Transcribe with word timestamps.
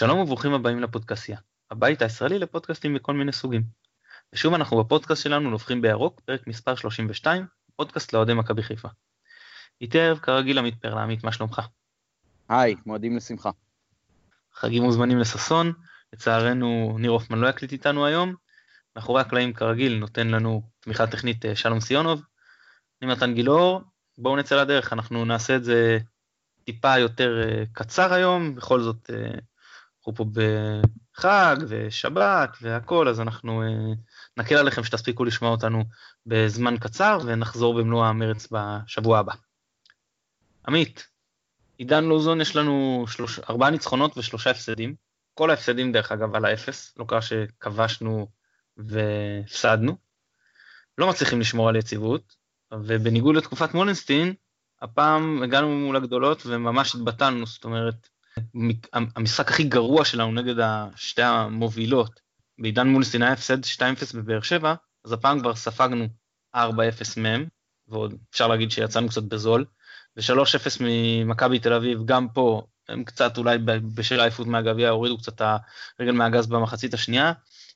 שלום 0.00 0.18
וברוכים 0.18 0.54
הבאים 0.54 0.80
לפודקאסיה, 0.80 1.38
הבית 1.70 2.02
הישראלי 2.02 2.38
לפודקאסטים 2.38 2.94
מכל 2.94 3.14
מיני 3.14 3.32
סוגים. 3.32 3.62
ושוב 4.32 4.54
אנחנו 4.54 4.84
בפודקאסט 4.84 5.22
שלנו 5.22 5.50
נובחים 5.50 5.82
בירוק, 5.82 6.20
פרק 6.20 6.46
מספר 6.46 6.74
32, 6.74 7.46
פודקאסט 7.76 8.12
לאוהדי 8.12 8.34
מכבי 8.34 8.62
חיפה. 8.62 8.88
איתי 9.80 10.00
הערב 10.00 10.18
כרגיל 10.18 10.58
עמית 10.58 10.74
פרלה, 10.82 11.02
עמית, 11.02 11.24
מה 11.24 11.32
שלומך? 11.32 11.62
היי, 12.48 12.74
מועדים 12.86 13.16
לשמחה. 13.16 13.50
חגים 14.54 14.82
מוזמנים 14.82 15.18
לששון, 15.18 15.72
לצערנו 16.12 16.96
ניר 16.98 17.10
הופמן 17.10 17.38
לא 17.38 17.48
יקליט 17.48 17.72
איתנו 17.72 18.06
היום, 18.06 18.34
מאחורי 18.96 19.20
הקלעים 19.20 19.52
כרגיל 19.52 19.98
נותן 19.98 20.28
לנו 20.28 20.62
תמיכה 20.80 21.06
טכנית 21.06 21.46
אה, 21.46 21.56
שלום 21.56 21.80
סיונוב. 21.80 22.22
אני 23.02 23.12
מתן 23.12 23.34
גילאור, 23.34 23.80
בואו 24.18 24.36
נצא 24.36 24.62
לדרך, 24.62 24.92
אנחנו 24.92 25.24
נעשה 25.24 25.56
את 25.56 25.64
זה 25.64 25.98
טיפה 26.64 26.98
יותר 26.98 27.42
אה, 27.42 27.64
קצר 27.72 28.12
היום, 28.12 28.54
בכל 28.54 28.80
זאת 28.80 29.10
אה, 29.10 29.38
אנחנו 30.00 30.14
פה 30.14 30.24
בחג 31.14 31.56
ושבת 31.68 32.56
והכל, 32.62 33.08
אז 33.08 33.20
אנחנו 33.20 33.62
נקל 34.36 34.54
עליכם 34.54 34.84
שתספיקו 34.84 35.24
לשמוע 35.24 35.50
אותנו 35.50 35.84
בזמן 36.26 36.76
קצר 36.78 37.18
ונחזור 37.24 37.74
במלוא 37.74 38.06
המרץ 38.06 38.48
בשבוע 38.50 39.18
הבא. 39.18 39.32
עמית, 40.68 41.08
עידן 41.78 42.04
לוזון 42.04 42.40
יש 42.40 42.56
לנו 42.56 43.04
שלוש, 43.08 43.38
ארבעה 43.38 43.70
ניצחונות 43.70 44.18
ושלושה 44.18 44.50
הפסדים. 44.50 44.94
כל 45.34 45.50
ההפסדים 45.50 45.92
דרך 45.92 46.12
אגב 46.12 46.34
על 46.34 46.44
האפס, 46.44 46.94
לא 46.96 47.04
קרה 47.08 47.22
שכבשנו 47.22 48.28
והפסדנו. 48.76 49.96
לא 50.98 51.08
מצליחים 51.08 51.40
לשמור 51.40 51.68
על 51.68 51.76
יציבות, 51.76 52.36
ובניגוד 52.72 53.36
לתקופת 53.36 53.74
מולנסטין, 53.74 54.34
הפעם 54.82 55.42
הגענו 55.42 55.68
מול 55.68 55.96
הגדולות 55.96 56.42
וממש 56.46 56.94
התבטלנו, 56.94 57.46
זאת 57.46 57.64
אומרת, 57.64 58.08
המשחק 58.92 59.48
הכי 59.48 59.64
גרוע 59.64 60.04
שלנו 60.04 60.32
נגד 60.32 60.54
שתי 60.96 61.22
המובילות, 61.22 62.20
בעידן 62.58 62.88
מולנסטין 62.88 63.22
היה 63.22 63.32
הפסד 63.32 63.64
2-0 63.64 64.16
בבאר 64.16 64.40
שבע, 64.40 64.74
אז 65.04 65.12
הפעם 65.12 65.40
כבר 65.40 65.54
ספגנו 65.54 66.06
4-0 66.56 66.58
מהם, 67.16 67.46
ועוד 67.88 68.14
אפשר 68.30 68.48
להגיד 68.48 68.70
שיצאנו 68.70 69.08
קצת 69.08 69.22
בזול, 69.22 69.64
ו-3-0 70.16 70.76
ממכבי 70.80 71.58
תל 71.58 71.72
אביב, 71.72 72.04
גם 72.04 72.28
פה 72.28 72.62
הם 72.88 73.04
קצת 73.04 73.38
אולי 73.38 73.58
בשל 73.94 74.20
העייפות 74.20 74.46
מהגביע 74.46 74.88
הורידו 74.88 75.18
קצת 75.18 75.40
הרגל 75.98 76.12
מהגז 76.12 76.46
במחצית 76.46 76.94
השנייה, 76.94 77.32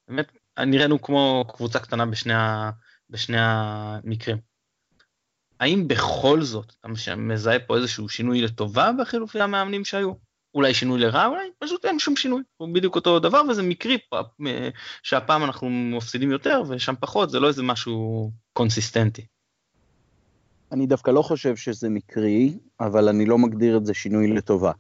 באמת 0.09 0.33
נראינו 0.59 1.03
כמו 1.03 1.45
קבוצה 1.55 1.79
קטנה 1.79 2.07
בשני, 2.07 2.35
ה, 2.35 2.71
בשני 3.11 3.37
המקרים. 3.41 4.39
האם 5.61 5.89
בכל 5.89 6.43
זאת 6.43 6.73
אתה 6.81 7.17
מזהה 7.17 7.59
פה 7.59 7.77
איזשהו 7.77 8.09
שינוי 8.09 8.41
לטובה 8.41 8.91
בחילופי 9.01 9.41
המאמנים 9.41 9.85
שהיו? 9.85 10.13
אולי 10.55 10.75
שינוי 10.75 11.01
לרע, 11.01 11.27
אולי 11.27 11.49
פשוט 11.59 11.85
אין 11.85 11.99
שום 11.99 12.17
שינוי, 12.17 12.43
הוא 12.57 12.75
בדיוק 12.75 12.95
אותו 12.95 13.19
דבר 13.19 13.43
וזה 13.49 13.63
מקרי 13.63 13.99
שהפעם 15.03 15.45
אנחנו 15.45 15.71
מפסידים 15.71 16.31
יותר 16.31 16.63
ושם 16.69 16.95
פחות, 17.01 17.31
זה 17.31 17.41
לא 17.41 17.49
איזה 17.49 17.63
משהו 17.63 18.31
קונסיסטנטי. 18.53 19.27
אני 20.73 20.87
דווקא 20.87 21.11
לא 21.11 21.23
חושב 21.23 21.57
שזה 21.57 21.89
מקרי, 21.89 22.59
אבל 22.81 23.09
אני 23.09 23.27
לא 23.27 23.39
מגדיר 23.39 23.77
את 23.77 23.87
זה 23.87 23.95
שינוי 23.95 24.29
לטובה. 24.29 24.73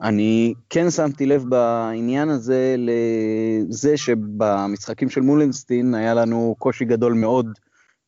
אני 0.00 0.54
כן 0.70 0.90
שמתי 0.90 1.26
לב 1.26 1.44
בעניין 1.48 2.28
הזה 2.28 2.76
לזה 2.78 3.96
שבמשחקים 3.96 5.10
של 5.10 5.20
מולנסטין 5.20 5.94
היה 5.94 6.14
לנו 6.14 6.54
קושי 6.58 6.84
גדול 6.84 7.12
מאוד 7.12 7.46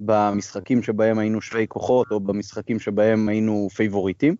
במשחקים 0.00 0.82
שבהם 0.82 1.18
היינו 1.18 1.40
שווי 1.40 1.66
כוחות 1.68 2.06
או 2.10 2.20
במשחקים 2.20 2.80
שבהם 2.80 3.28
היינו 3.28 3.68
פייבוריטים. 3.74 4.36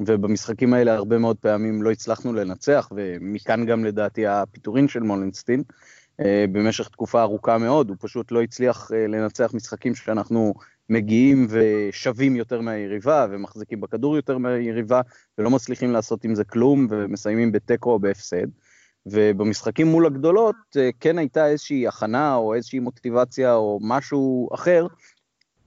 ובמשחקים 0.00 0.74
האלה 0.74 0.94
הרבה 0.94 1.18
מאוד 1.18 1.36
פעמים 1.36 1.82
לא 1.82 1.90
הצלחנו 1.90 2.32
לנצח, 2.32 2.88
ומכאן 2.96 3.66
גם 3.66 3.84
לדעתי 3.84 4.26
הפיטורין 4.26 4.88
של 4.88 5.00
מולנסטין. 5.00 5.62
אה, 6.20 6.44
במשך 6.52 6.88
תקופה 6.88 7.22
ארוכה 7.22 7.58
מאוד, 7.58 7.88
הוא 7.88 7.96
פשוט 8.00 8.32
לא 8.32 8.42
הצליח 8.42 8.90
אה, 8.94 9.06
לנצח 9.06 9.54
משחקים 9.54 9.94
שאנחנו 9.94 10.54
מגיעים 10.90 11.46
ושווים 11.50 12.36
יותר 12.36 12.60
מהיריבה 12.60 13.26
ומחזיקים 13.30 13.80
בכדור 13.80 14.16
יותר 14.16 14.38
מהיריבה 14.38 15.00
ולא 15.38 15.50
מצליחים 15.50 15.92
לעשות 15.92 16.24
עם 16.24 16.34
זה 16.34 16.44
כלום 16.44 16.86
ומסיימים 16.90 17.52
בתיקו 17.52 17.90
או 17.90 17.98
בהפסד. 17.98 18.46
ובמשחקים 19.06 19.86
מול 19.86 20.06
הגדולות 20.06 20.56
אה, 20.76 20.90
כן 21.00 21.18
הייתה 21.18 21.46
איזושהי 21.46 21.86
הכנה 21.86 22.34
או 22.34 22.54
איזושהי 22.54 22.78
מוטיבציה 22.78 23.54
או 23.54 23.78
משהו 23.82 24.48
אחר 24.54 24.86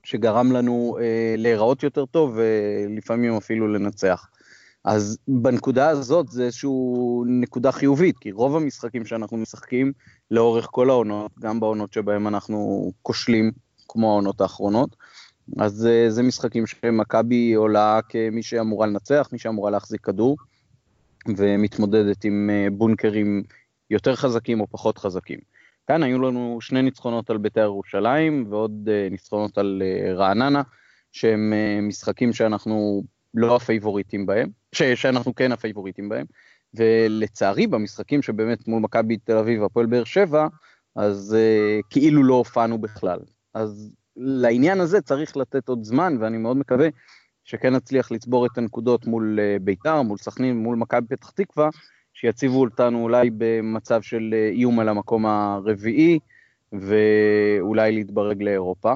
שגרם 0.04 0.52
לנו 0.52 0.96
אה, 1.00 1.34
להיראות 1.38 1.82
יותר 1.82 2.06
טוב 2.06 2.36
ולפעמים 2.36 3.36
אפילו 3.36 3.68
לנצח. 3.68 4.28
אז 4.84 5.18
בנקודה 5.28 5.88
הזאת 5.88 6.28
זה 6.28 6.44
איזושהי 6.44 6.70
נקודה 7.26 7.72
חיובית, 7.72 8.18
כי 8.18 8.32
רוב 8.32 8.56
המשחקים 8.56 9.06
שאנחנו 9.06 9.36
משחקים 9.36 9.92
לאורך 10.30 10.68
כל 10.70 10.90
העונות, 10.90 11.32
גם 11.40 11.60
בעונות 11.60 11.92
שבהם 11.92 12.28
אנחנו 12.28 12.90
כושלים, 13.02 13.52
כמו 13.88 14.10
העונות 14.10 14.40
האחרונות, 14.40 14.96
אז 15.58 15.86
אה, 15.86 16.10
זה 16.10 16.22
משחקים 16.22 16.66
שמכבי 16.66 17.54
עולה 17.54 18.00
כמי 18.08 18.42
שאמורה 18.42 18.86
לנצח, 18.86 19.28
מי 19.32 19.38
שאמורה 19.38 19.70
להחזיק 19.70 20.00
כדור, 20.00 20.36
ומתמודדת 21.36 22.24
עם 22.24 22.50
אה, 22.52 22.66
בונקרים 22.72 23.42
יותר 23.90 24.16
חזקים 24.16 24.60
או 24.60 24.66
פחות 24.70 24.98
חזקים. 24.98 25.38
כאן 25.90 26.02
היו 26.02 26.18
לנו 26.18 26.58
שני 26.60 26.82
ניצחונות 26.82 27.30
על 27.30 27.38
בית"ר 27.38 27.60
ירושלים 27.60 28.46
ועוד 28.50 28.88
אה, 28.92 29.08
ניצחונות 29.10 29.58
על 29.58 29.82
רעננה, 30.14 30.62
שהם 31.12 31.52
משחקים 31.82 32.32
שאנחנו 32.32 33.02
לא 33.34 33.56
הפייבוריטים 33.56 34.26
בהם, 34.26 34.48
ש, 34.72 34.82
שאנחנו 34.82 35.34
כן 35.34 35.52
הפייבוריטים 35.52 36.08
בהם, 36.08 36.26
ולצערי 36.74 37.66
במשחקים 37.66 38.22
שבאמת 38.22 38.68
מול 38.68 38.82
מכבי 38.82 39.16
תל 39.16 39.36
אביב 39.36 39.62
והפועל 39.62 39.86
באר 39.86 40.04
שבע, 40.04 40.46
אז 40.96 41.36
uh, 41.38 41.82
כאילו 41.90 42.24
לא 42.24 42.34
הופענו 42.34 42.78
בכלל. 42.78 43.18
אז 43.54 43.94
לעניין 44.16 44.80
הזה 44.80 45.00
צריך 45.00 45.36
לתת 45.36 45.68
עוד 45.68 45.84
זמן, 45.84 46.16
ואני 46.20 46.38
מאוד 46.38 46.56
מקווה 46.56 46.88
שכן 47.44 47.74
נצליח 47.74 48.10
לצבור 48.10 48.46
את 48.46 48.58
הנקודות 48.58 49.06
מול 49.06 49.38
uh, 49.38 49.62
בית"ר, 49.62 50.02
מול 50.02 50.18
סכנין, 50.18 50.58
מול 50.58 50.76
מכבי 50.76 51.16
פתח 51.16 51.30
תקווה, 51.30 51.68
שיציבו 52.14 52.60
אותנו 52.60 53.02
אולי 53.02 53.30
במצב 53.38 54.02
של 54.02 54.30
uh, 54.32 54.54
איום 54.54 54.80
על 54.80 54.88
המקום 54.88 55.26
הרביעי, 55.26 56.18
ואולי 56.72 57.92
להתברג 57.92 58.42
לאירופה. 58.42 58.94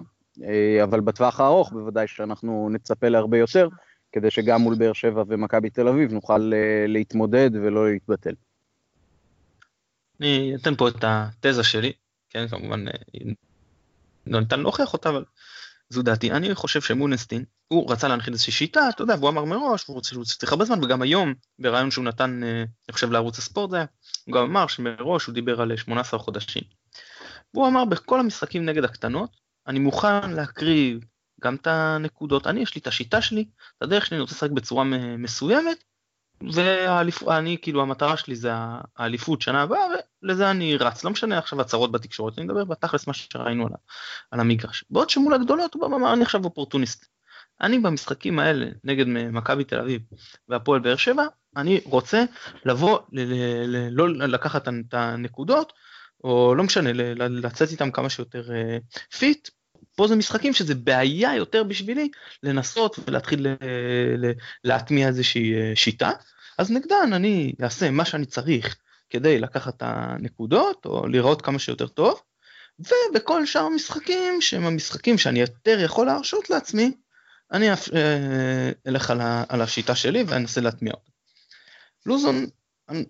אבל 0.83 1.01
בטווח 1.01 1.41
הארוך 1.41 1.73
בוודאי 1.73 2.09
שאנחנו 2.09 2.69
נצפה 2.73 3.09
להרבה 3.09 3.39
יותר, 3.39 3.69
כדי 4.13 4.31
שגם 4.31 4.61
מול 4.61 4.75
באר 4.75 4.93
שבע 4.93 5.23
ומכבי 5.29 5.71
תל 5.71 5.89
אביב 5.89 6.13
נוכל 6.13 6.53
uh, 6.53 6.89
להתמודד 6.89 7.51
ולא 7.55 7.91
להתבטל. 7.91 8.35
אני 10.21 10.55
אתן 10.55 10.75
פה 10.75 10.89
את 10.89 11.05
התזה 11.07 11.65
שלי, 11.65 11.93
כן, 12.31 12.49
כמובן 12.49 12.89
אה, 12.89 12.93
לא 14.27 14.41
ניתן 14.41 14.61
להוכיח 14.61 14.93
אותה, 14.93 15.09
אבל 15.09 15.25
זו 15.95 16.03
דעתי. 16.03 16.31
אני 16.31 16.55
חושב 16.55 16.81
שמונסטין, 16.81 17.45
הוא 17.69 17.93
רצה 17.93 18.09
להנחיל 18.09 18.33
איזושהי 18.33 18.53
שיטה, 18.53 18.89
אתה 18.89 19.03
יודע, 19.03 19.15
והוא 19.19 19.29
אמר 19.29 19.45
מראש, 19.45 19.85
הוא 19.87 19.95
רוצה 19.95 20.11
שהוא 20.11 20.25
צריך 20.25 20.53
הרבה 20.53 20.65
זמן, 20.65 20.85
וגם 20.85 21.03
היום, 21.03 21.35
ברעיון 21.59 21.91
שהוא 21.91 22.05
נתן, 22.05 22.41
אה, 22.45 22.59
אני 22.89 22.93
חושב, 22.93 23.11
לערוץ 23.11 23.39
הספורט 23.39 23.71
זה 23.71 23.77
היה, 23.77 23.87
הוא 24.25 24.35
גם 24.35 24.43
אמר 24.43 24.67
שמראש 24.67 25.27
הוא 25.27 25.35
דיבר 25.35 25.61
על 25.61 25.77
18 25.77 26.21
חודשים. 26.21 26.63
והוא 27.55 27.69
אמר, 27.69 27.85
בכל 27.85 28.21
המשחקים 28.21 28.65
נגד 28.65 28.85
הקטנות, 28.85 29.31
אני 29.67 29.79
מוכן 29.79 30.31
להקריב 30.31 31.05
גם 31.41 31.55
את 31.55 31.67
הנקודות, 31.67 32.47
אני 32.47 32.61
יש 32.61 32.75
לי 32.75 32.81
את 32.81 32.87
השיטה 32.87 33.23
שלי, 33.23 33.45
את 33.79 33.83
הדרך 33.83 34.07
שלי, 34.07 34.17
אני 34.17 34.21
רוצה 34.21 34.35
לשחק 34.35 34.51
בצורה 34.51 34.85
מסוימת, 35.19 35.85
ואני 37.27 37.57
כאילו 37.63 37.83
המטרה 37.83 38.17
שלי 38.17 38.37
זה 38.37 38.51
האליפות 38.97 39.43
שנה 39.43 39.63
הבאה 39.63 39.87
ולזה 40.23 40.51
אני 40.51 40.77
רץ 40.77 41.05
לא 41.05 41.11
משנה 41.11 41.39
עכשיו 41.39 41.61
הצהרות 41.61 41.93
בתקשורת 41.93 42.39
אני 42.39 42.47
מדבר 42.47 42.65
בתכלס 42.65 43.07
מה 43.07 43.15
שראינו 43.15 43.67
על, 43.67 43.73
על 44.31 44.41
המגרש 44.41 44.85
בעוד 44.91 45.11
שמול 45.11 45.35
הגדולות 45.35 45.75
הוא 45.75 45.87
אמר 45.87 46.13
אני 46.13 46.23
עכשיו 46.23 46.45
אופורטוניסט. 46.45 47.07
אני 47.61 47.79
במשחקים 47.79 48.39
האלה 48.39 48.67
נגד 48.85 49.05
מכבי 49.09 49.65
תל 49.65 49.81
אביב 49.81 50.03
והפועל 50.49 50.81
באר 50.81 50.97
שבע 50.97 51.25
אני 51.57 51.81
רוצה 51.85 52.25
לבוא 52.65 52.99
ל, 53.13 53.21
ל, 53.21 53.67
ל, 53.67 53.89
לא 53.91 54.09
לקחת 54.09 54.69
את 54.69 54.95
הנקודות 54.95 55.73
או 56.25 56.55
לא 56.55 56.65
משנה 56.65 56.93
לצאת 57.29 57.71
איתם 57.71 57.91
כמה 57.91 58.11
שיותר 58.11 58.43
fit 59.19 59.49
פה 59.97 60.07
זה 60.09 60.17
משחקים 60.17 60.53
שזה 60.53 60.75
בעיה 60.75 61.35
יותר 61.37 61.63
בשבילי 61.63 62.09
לנסות 62.43 62.99
ולהתחיל 63.07 63.47
להטמיע 64.65 65.09
איזושהי 65.09 65.55
אה, 65.55 65.73
שיטה, 65.75 66.11
אז 66.59 66.71
נגדן 66.71 67.13
אני 67.13 67.53
אעשה 67.63 67.91
מה 67.91 68.05
שאני 68.05 68.27
צריך 68.27 68.77
כדי 69.11 69.39
לקחת 69.39 69.77
את 69.77 69.83
הנקודות 69.87 70.87
או 70.87 71.07
לראות 71.07 71.43
כמה 71.43 71.59
שיותר 71.59 71.87
טוב, 71.87 72.21
ובכל 72.79 73.47
שאר 73.47 73.63
המשחקים 73.63 74.41
שהם 74.41 74.67
המשחקים 74.67 75.19
שאני 75.19 75.41
יותר 75.41 75.81
יכול 75.81 76.07
להרשות 76.07 76.51
לעצמי, 76.51 76.93
אני 77.53 77.71
אה, 77.71 78.71
אלך 78.87 79.11
על 79.49 79.61
השיטה 79.61 79.95
שלי 79.95 80.25
ואנסה 80.27 80.61
להטמיע 80.61 80.93
אותה. 80.93 81.11
לוזון, 82.07 82.47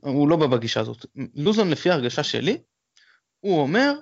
הוא 0.01 0.29
לא 0.29 0.37
בא 0.37 0.47
בגישה 0.47 0.81
הזאת, 0.81 1.07
לוזון 1.35 1.71
לפי 1.71 1.91
ההרגשה 1.91 2.23
שלי, 2.23 2.59
הוא 3.41 3.61
אומר, 3.61 3.93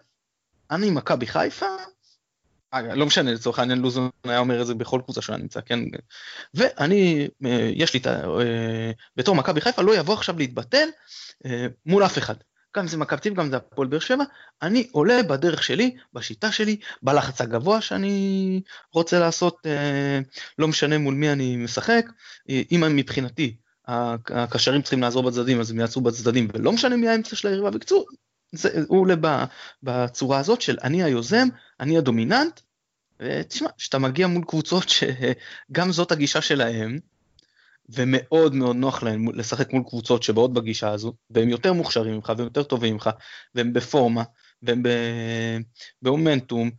אני 0.70 0.90
מכבי 0.90 1.26
חיפה, 1.26 1.71
לא 2.72 3.06
משנה, 3.06 3.32
לצורך 3.32 3.58
העניין 3.58 3.78
לוזון 3.78 4.10
היה 4.24 4.38
אומר 4.38 4.62
את 4.62 4.66
זה 4.66 4.74
בכל 4.74 5.00
קבוצה 5.04 5.22
שהוא 5.22 5.36
נמצא, 5.36 5.60
כן? 5.60 5.78
ואני, 6.54 7.28
יש 7.74 7.94
לי 7.94 8.00
את 8.00 8.06
ה... 8.06 8.22
בתור 9.16 9.34
מכבי 9.34 9.60
חיפה, 9.60 9.82
לא 9.82 9.96
יבוא 9.96 10.14
עכשיו 10.14 10.38
להתבטל 10.38 10.88
מול 11.86 12.04
אף 12.04 12.18
אחד. 12.18 12.34
גם 12.76 12.86
זה 12.86 12.96
מכבי 12.96 13.20
תל 13.20 13.34
גם 13.34 13.50
זה 13.50 13.56
הפועל 13.56 13.88
באר 13.88 13.98
שבע, 13.98 14.24
אני 14.62 14.88
עולה 14.92 15.22
בדרך 15.22 15.62
שלי, 15.62 15.96
בשיטה 16.12 16.52
שלי, 16.52 16.76
בלחץ 17.02 17.40
הגבוה 17.40 17.80
שאני 17.80 18.60
רוצה 18.92 19.18
לעשות, 19.18 19.66
לא 20.58 20.68
משנה 20.68 20.98
מול 20.98 21.14
מי 21.14 21.32
אני 21.32 21.56
משחק, 21.56 22.06
אם 22.48 22.84
מבחינתי 22.96 23.56
הקשרים 23.88 24.82
צריכים 24.82 25.00
לעזור 25.00 25.22
בצדדים 25.22 25.60
אז 25.60 25.70
הם 25.70 25.80
יעצרו 25.80 26.02
בצדדים 26.02 26.48
ולא 26.54 26.72
משנה 26.72 26.96
מי 26.96 27.08
האמצע 27.08 27.36
של 27.36 27.48
היריבה, 27.48 27.70
בקיצור, 27.70 28.06
הוא 28.88 29.00
עולה 29.00 29.14
בצורה 29.82 30.38
הזאת 30.38 30.60
של 30.60 30.78
אני 30.82 31.02
היוזם, 31.02 31.48
אני 31.80 31.98
הדומיננט, 31.98 32.60
ותשמע, 33.20 33.68
כשאתה 33.78 33.98
מגיע 33.98 34.26
מול 34.26 34.44
קבוצות 34.44 34.88
שגם 34.88 35.92
זאת 35.92 36.12
הגישה 36.12 36.40
שלהם, 36.40 36.98
ומאוד 37.88 38.54
מאוד 38.54 38.76
נוח 38.76 39.02
להם 39.02 39.34
לשחק 39.34 39.72
מול 39.72 39.82
קבוצות 39.88 40.22
שבאות 40.22 40.52
בגישה 40.52 40.90
הזו, 40.90 41.12
והם 41.30 41.48
יותר 41.48 41.72
מוכשרים 41.72 42.14
ממך 42.14 42.32
והם 42.36 42.44
יותר 42.44 42.62
טובים 42.62 42.94
ממך, 42.94 43.10
והם 43.54 43.72
בפורמה, 43.72 44.22
והם 44.62 44.82
באומנטום, 46.02 46.70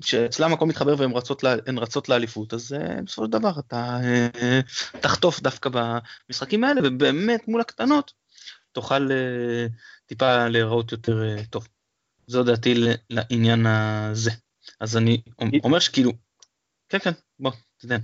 שאצלם 0.00 0.52
הכל 0.52 0.66
מתחבר 0.66 0.94
והן 0.98 1.10
רצות, 1.10 1.44
רצות 1.76 2.08
לאליפות, 2.08 2.54
אז 2.54 2.72
uh, 2.72 3.02
בסופו 3.02 3.24
של 3.24 3.30
דבר 3.30 3.52
אתה 3.58 3.98
uh, 4.00 5.00
תחטוף 5.00 5.40
דווקא 5.40 5.70
במשחקים 5.72 6.64
האלה, 6.64 6.80
ובאמת 6.84 7.48
מול 7.48 7.60
הקטנות 7.60 8.12
תוכל 8.76 9.08
uh, 9.08 9.72
טיפה 10.06 10.48
להיראות 10.48 10.92
יותר 10.92 11.22
uh, 11.22 11.46
טוב. 11.50 11.68
זו 12.26 12.42
דעתי 12.42 12.74
לעניין 13.10 13.66
הזה. 13.66 14.30
אז 14.80 14.96
אני 14.96 15.22
אומר 15.64 15.78
שכאילו, 15.78 16.12
כן 16.88 16.98
כן, 16.98 17.10
בוא. 17.38 17.50
תדע. 17.78 17.96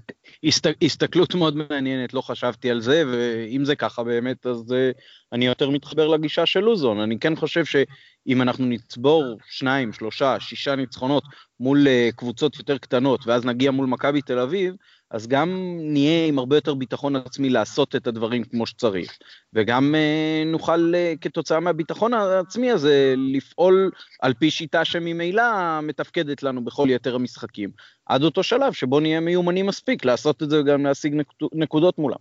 הסת, 0.44 0.66
הסתכלות 0.82 1.34
מאוד 1.34 1.56
מעניינת, 1.56 2.14
לא 2.14 2.20
חשבתי 2.20 2.70
על 2.70 2.80
זה, 2.80 3.04
ואם 3.12 3.64
זה 3.64 3.76
ככה 3.76 4.02
באמת, 4.02 4.46
אז 4.46 4.60
uh, 4.72 5.00
אני 5.32 5.46
יותר 5.46 5.70
מתחבר 5.70 6.08
לגישה 6.08 6.46
של 6.46 6.60
לוזון. 6.60 7.00
אני 7.00 7.18
כן 7.18 7.36
חושב 7.36 7.64
שאם 7.64 8.42
אנחנו 8.42 8.66
נצבור 8.66 9.38
שניים, 9.46 9.92
שלושה, 9.92 10.40
שישה 10.40 10.76
ניצחונות 10.76 11.24
מול 11.60 11.86
קבוצות 12.16 12.56
יותר 12.58 12.78
קטנות, 12.78 13.26
ואז 13.26 13.44
נגיע 13.44 13.70
מול 13.70 13.86
מכבי 13.86 14.22
תל 14.22 14.38
אביב, 14.38 14.74
אז 15.12 15.26
גם 15.26 15.78
נהיה 15.80 16.26
עם 16.26 16.38
הרבה 16.38 16.56
יותר 16.56 16.74
ביטחון 16.74 17.16
עצמי 17.16 17.50
לעשות 17.50 17.96
את 17.96 18.06
הדברים 18.06 18.44
כמו 18.44 18.66
שצריך, 18.66 19.18
וגם 19.52 19.94
אה, 19.94 20.42
נוכל 20.46 20.92
אה, 20.94 21.14
כתוצאה 21.20 21.60
מהביטחון 21.60 22.14
העצמי 22.14 22.70
הזה 22.70 23.14
לפעול 23.16 23.90
על 24.22 24.34
פי 24.34 24.50
שיטה 24.50 24.84
שממילא 24.84 25.80
מתפקדת 25.82 26.42
לנו 26.42 26.64
בכל 26.64 26.86
יתר 26.90 27.14
המשחקים, 27.14 27.70
עד 28.06 28.22
אותו 28.22 28.42
שלב 28.42 28.72
שבו 28.72 29.00
נהיה 29.00 29.20
מיומנים 29.20 29.66
מספיק 29.66 30.04
לעשות 30.04 30.42
את 30.42 30.50
זה 30.50 30.60
וגם 30.60 30.84
להשיג 30.84 31.22
נקודות 31.52 31.98
מולם. 31.98 32.18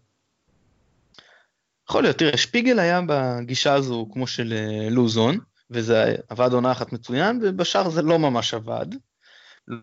יכול 1.89 2.03
להיות, 2.03 2.17
תראה, 2.17 2.37
שפיגל 2.37 2.79
היה 2.79 3.01
בגישה 3.07 3.73
הזו 3.73 4.07
כמו 4.13 4.27
של 4.27 4.53
אה, 4.53 4.89
לוזון, 4.89 5.37
וזה 5.69 6.15
עבד 6.29 6.53
עונה 6.53 6.71
אחת 6.71 6.93
מצוין, 6.93 7.39
ובשאר 7.43 7.89
זה 7.89 8.01
לא 8.01 8.19
ממש 8.19 8.53
עבד. 8.53 8.85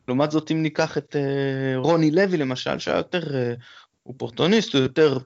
לעומת 0.08 0.30
זאת 0.30 0.50
אם 0.50 0.62
ניקח 0.62 0.98
את 0.98 1.16
אה, 1.16 1.76
רוני 1.76 2.10
לוי 2.10 2.36
למשל 2.36 2.78
שהיה 2.78 2.96
יותר 2.96 3.34
אה, 3.34 3.54
אופורטוניסט 4.06 4.74
הוא 4.74 4.82
יותר 4.82 5.18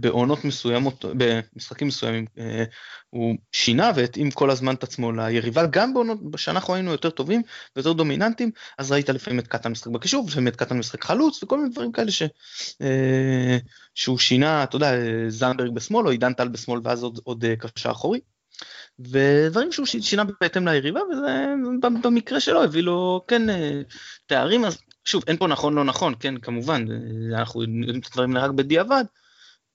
בעונות 0.00 0.44
מסוימות 0.44 1.04
במשחקים 1.16 1.88
מסוימים 1.88 2.24
אה, 2.38 2.64
הוא 3.10 3.36
שינה 3.52 3.90
והתאים 3.96 4.30
כל 4.30 4.50
הזמן 4.50 4.74
את 4.74 4.82
עצמו 4.82 5.12
ליריבה 5.12 5.66
גם 5.66 5.94
בעונות 5.94 6.18
שאנחנו 6.36 6.74
היינו 6.74 6.90
יותר 6.90 7.10
טובים 7.10 7.42
ויותר 7.76 7.92
דומיננטים 7.92 8.50
אז 8.78 8.92
ראית 8.92 9.08
לפעמים 9.08 9.38
את 9.38 9.48
קטן 9.48 9.70
משחק 9.70 9.90
בקישור 9.90 10.24
ולפעמים 10.24 10.48
את 10.48 10.56
קטן 10.56 10.78
משחק 10.78 11.04
חלוץ 11.04 11.42
וכל 11.42 11.58
מיני 11.58 11.70
דברים 11.70 11.92
כאלה 11.92 12.10
ש, 12.10 12.22
שהוא 13.94 14.18
שינה 14.18 14.62
אתה 14.62 14.76
יודע 14.76 14.92
זנדברג 15.28 15.74
בשמאל 15.74 16.06
או 16.06 16.10
עידן 16.10 16.32
טל 16.32 16.48
בשמאל 16.48 16.80
ואז 16.84 17.02
עוד, 17.02 17.20
עוד 17.24 17.44
קשר 17.58 17.90
אחורי. 17.90 18.20
ודברים 18.98 19.72
שהוא 19.72 19.86
שינה 19.86 20.24
בהתאם 20.40 20.68
ליריבה 20.68 21.00
וזה 21.10 21.54
במקרה 22.02 22.40
שלו 22.40 22.62
הביא 22.62 22.82
לו 22.82 23.24
כן 23.28 23.50
אה, 23.50 23.80
תארים 24.26 24.64
אז 24.64 24.78
שוב 25.04 25.22
אין 25.26 25.36
פה 25.36 25.46
נכון 25.46 25.74
לא 25.74 25.84
נכון 25.84 26.14
כן 26.20 26.38
כמובן 26.38 26.84
אה, 26.90 27.38
אנחנו 27.38 27.62
יודעים 27.62 28.00
את 28.00 28.06
הדברים 28.06 28.36
רק 28.36 28.50
בדיעבד 28.50 29.04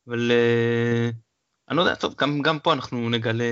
אבל 0.07 0.31
אה, 0.31 1.09
אני 1.69 1.77
לא 1.77 1.81
יודע 1.81 1.95
טוב 1.95 2.15
גם, 2.18 2.41
גם 2.41 2.59
פה 2.59 2.74
אנחנו 2.74 3.09
נגלה 3.09 3.45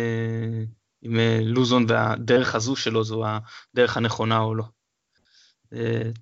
אם 1.06 1.19
לוזון 1.42 1.86
והדרך 1.88 2.56
הזו 2.56 2.75
שלו 2.75 3.04
זו 3.04 3.24
הדרך 3.74 3.98
הנכונה 3.98 4.39
או 4.39 4.56
לא. 4.56 4.63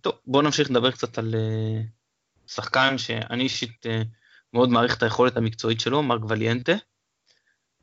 טוב 0.01 0.13
בוא 0.25 0.43
נמשיך 0.43 0.71
לדבר 0.71 0.91
קצת 0.91 1.17
על 1.17 1.35
שחקן 2.47 2.97
שאני 2.97 3.43
אישית 3.43 3.85
מאוד 4.53 4.69
מעריך 4.69 4.97
את 4.97 5.03
היכולת 5.03 5.37
המקצועית 5.37 5.79
שלו 5.79 6.03
מרק 6.03 6.21
וליאנטה. 6.29 6.73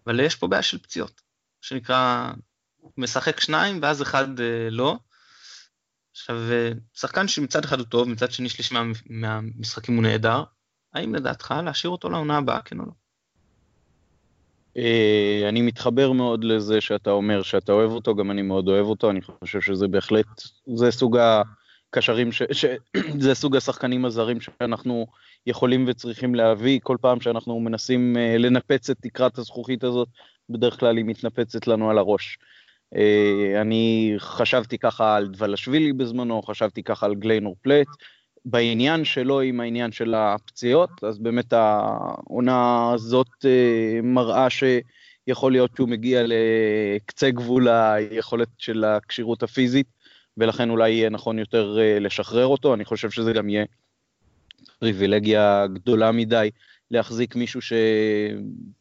אבל 0.07 0.21
יש 0.21 0.37
פה 0.37 0.47
בעיה 0.47 0.63
של 0.63 0.79
פציעות. 0.79 1.21
שנקרא, 1.61 2.31
משחק 2.97 3.41
שניים 3.41 3.79
ואז 3.83 4.03
אחד 4.03 4.41
אה, 4.41 4.71
לא. 4.71 4.97
עכשיו, 6.13 6.37
אה, 6.51 6.73
שחקן 6.95 7.29
שמצד 7.29 7.65
אחד 7.65 7.79
הוא 7.79 7.87
טוב, 7.87 8.09
מצד 8.09 8.31
שני 8.33 8.49
שליש 8.49 8.73
מה, 8.73 8.83
מהמשחקים 9.07 9.95
הוא 9.95 10.03
נהדר, 10.03 10.45
האם 10.95 11.15
לדעתך 11.15 11.55
להשאיר 11.65 11.91
אותו 11.91 12.11
לעונה 12.11 12.37
הבאה, 12.37 12.63
כן 12.63 12.81
או 12.81 12.85
לא? 12.87 12.93
אה, 14.77 15.49
אני 15.49 15.63
מתחבר 15.63 16.13
מאוד 16.13 16.45
לזה 16.45 16.81
שאתה 16.81 17.11
אומר 17.11 17.43
שאתה 17.43 17.73
אוהב 17.73 17.91
אותו, 17.91 18.15
גם 18.15 18.31
אני 18.31 18.43
מאוד 18.43 18.69
אוהב 18.69 18.87
אותו, 18.87 19.11
אני 19.11 19.23
חושב 19.23 19.61
שזה 19.61 19.89
בהחלט, 19.89 20.27
זה 20.75 20.91
סוג 20.91 21.19
הקשרים, 21.91 22.33
ש, 22.33 22.43
ש, 22.53 22.65
זה 23.25 23.35
סוג 23.35 23.57
השחקנים 23.57 24.05
הזרים 24.05 24.41
שאנחנו 24.41 25.07
יכולים 25.47 25.85
וצריכים 25.89 26.35
להביא, 26.35 26.81
כל 26.83 26.97
פעם 27.01 27.21
שאנחנו 27.21 27.61
מנסים 27.61 28.17
לנפץ 28.39 28.91
את 28.91 28.97
תקרת 29.01 29.39
הזכוכית 29.39 29.85
הזאת, 29.85 30.09
בדרך 30.51 30.81
כלל 30.81 30.97
היא 30.97 31.05
מתנפצת 31.05 31.67
לנו 31.67 31.91
על 31.91 31.99
הראש. 31.99 32.39
אה, 32.97 33.61
אני 33.61 34.15
חשבתי 34.19 34.79
ככה 34.79 35.17
על 35.17 35.29
דבלשווילי 35.29 35.93
בזמנו, 35.93 36.43
חשבתי 36.43 36.83
ככה 36.83 37.07
על 37.07 37.15
גליינור 37.15 37.57
פלט. 37.63 37.87
בעניין 38.45 39.05
שלו 39.05 39.41
עם 39.41 39.61
העניין 39.61 39.93
של 39.93 40.15
הפציעות, 40.15 40.91
אז 41.05 41.19
באמת 41.19 41.53
העונה 41.53 42.91
הזאת 42.95 43.29
אה, 43.45 44.01
מראה 44.03 44.47
שיכול 44.51 45.53
להיות 45.53 45.71
שהוא 45.77 45.89
מגיע 45.89 46.23
לקצה 46.27 47.31
גבול 47.31 47.69
היכולת 47.69 48.49
של 48.59 48.85
הכשירות 48.85 49.43
הפיזית, 49.43 49.87
ולכן 50.37 50.71
אולי 50.71 50.91
יהיה 50.91 51.11
נכון 51.11 51.39
יותר 51.39 51.79
אה, 51.81 51.99
לשחרר 51.99 52.47
אותו, 52.47 52.75
אני 52.75 52.85
חושב 52.85 53.11
שזה 53.11 53.33
גם 53.33 53.49
יהיה 53.49 53.65
פריבילגיה 54.81 55.67
גדולה 55.67 56.13
מדי 56.13 56.51
להחזיק 56.91 57.37
מישהו 57.37 57.61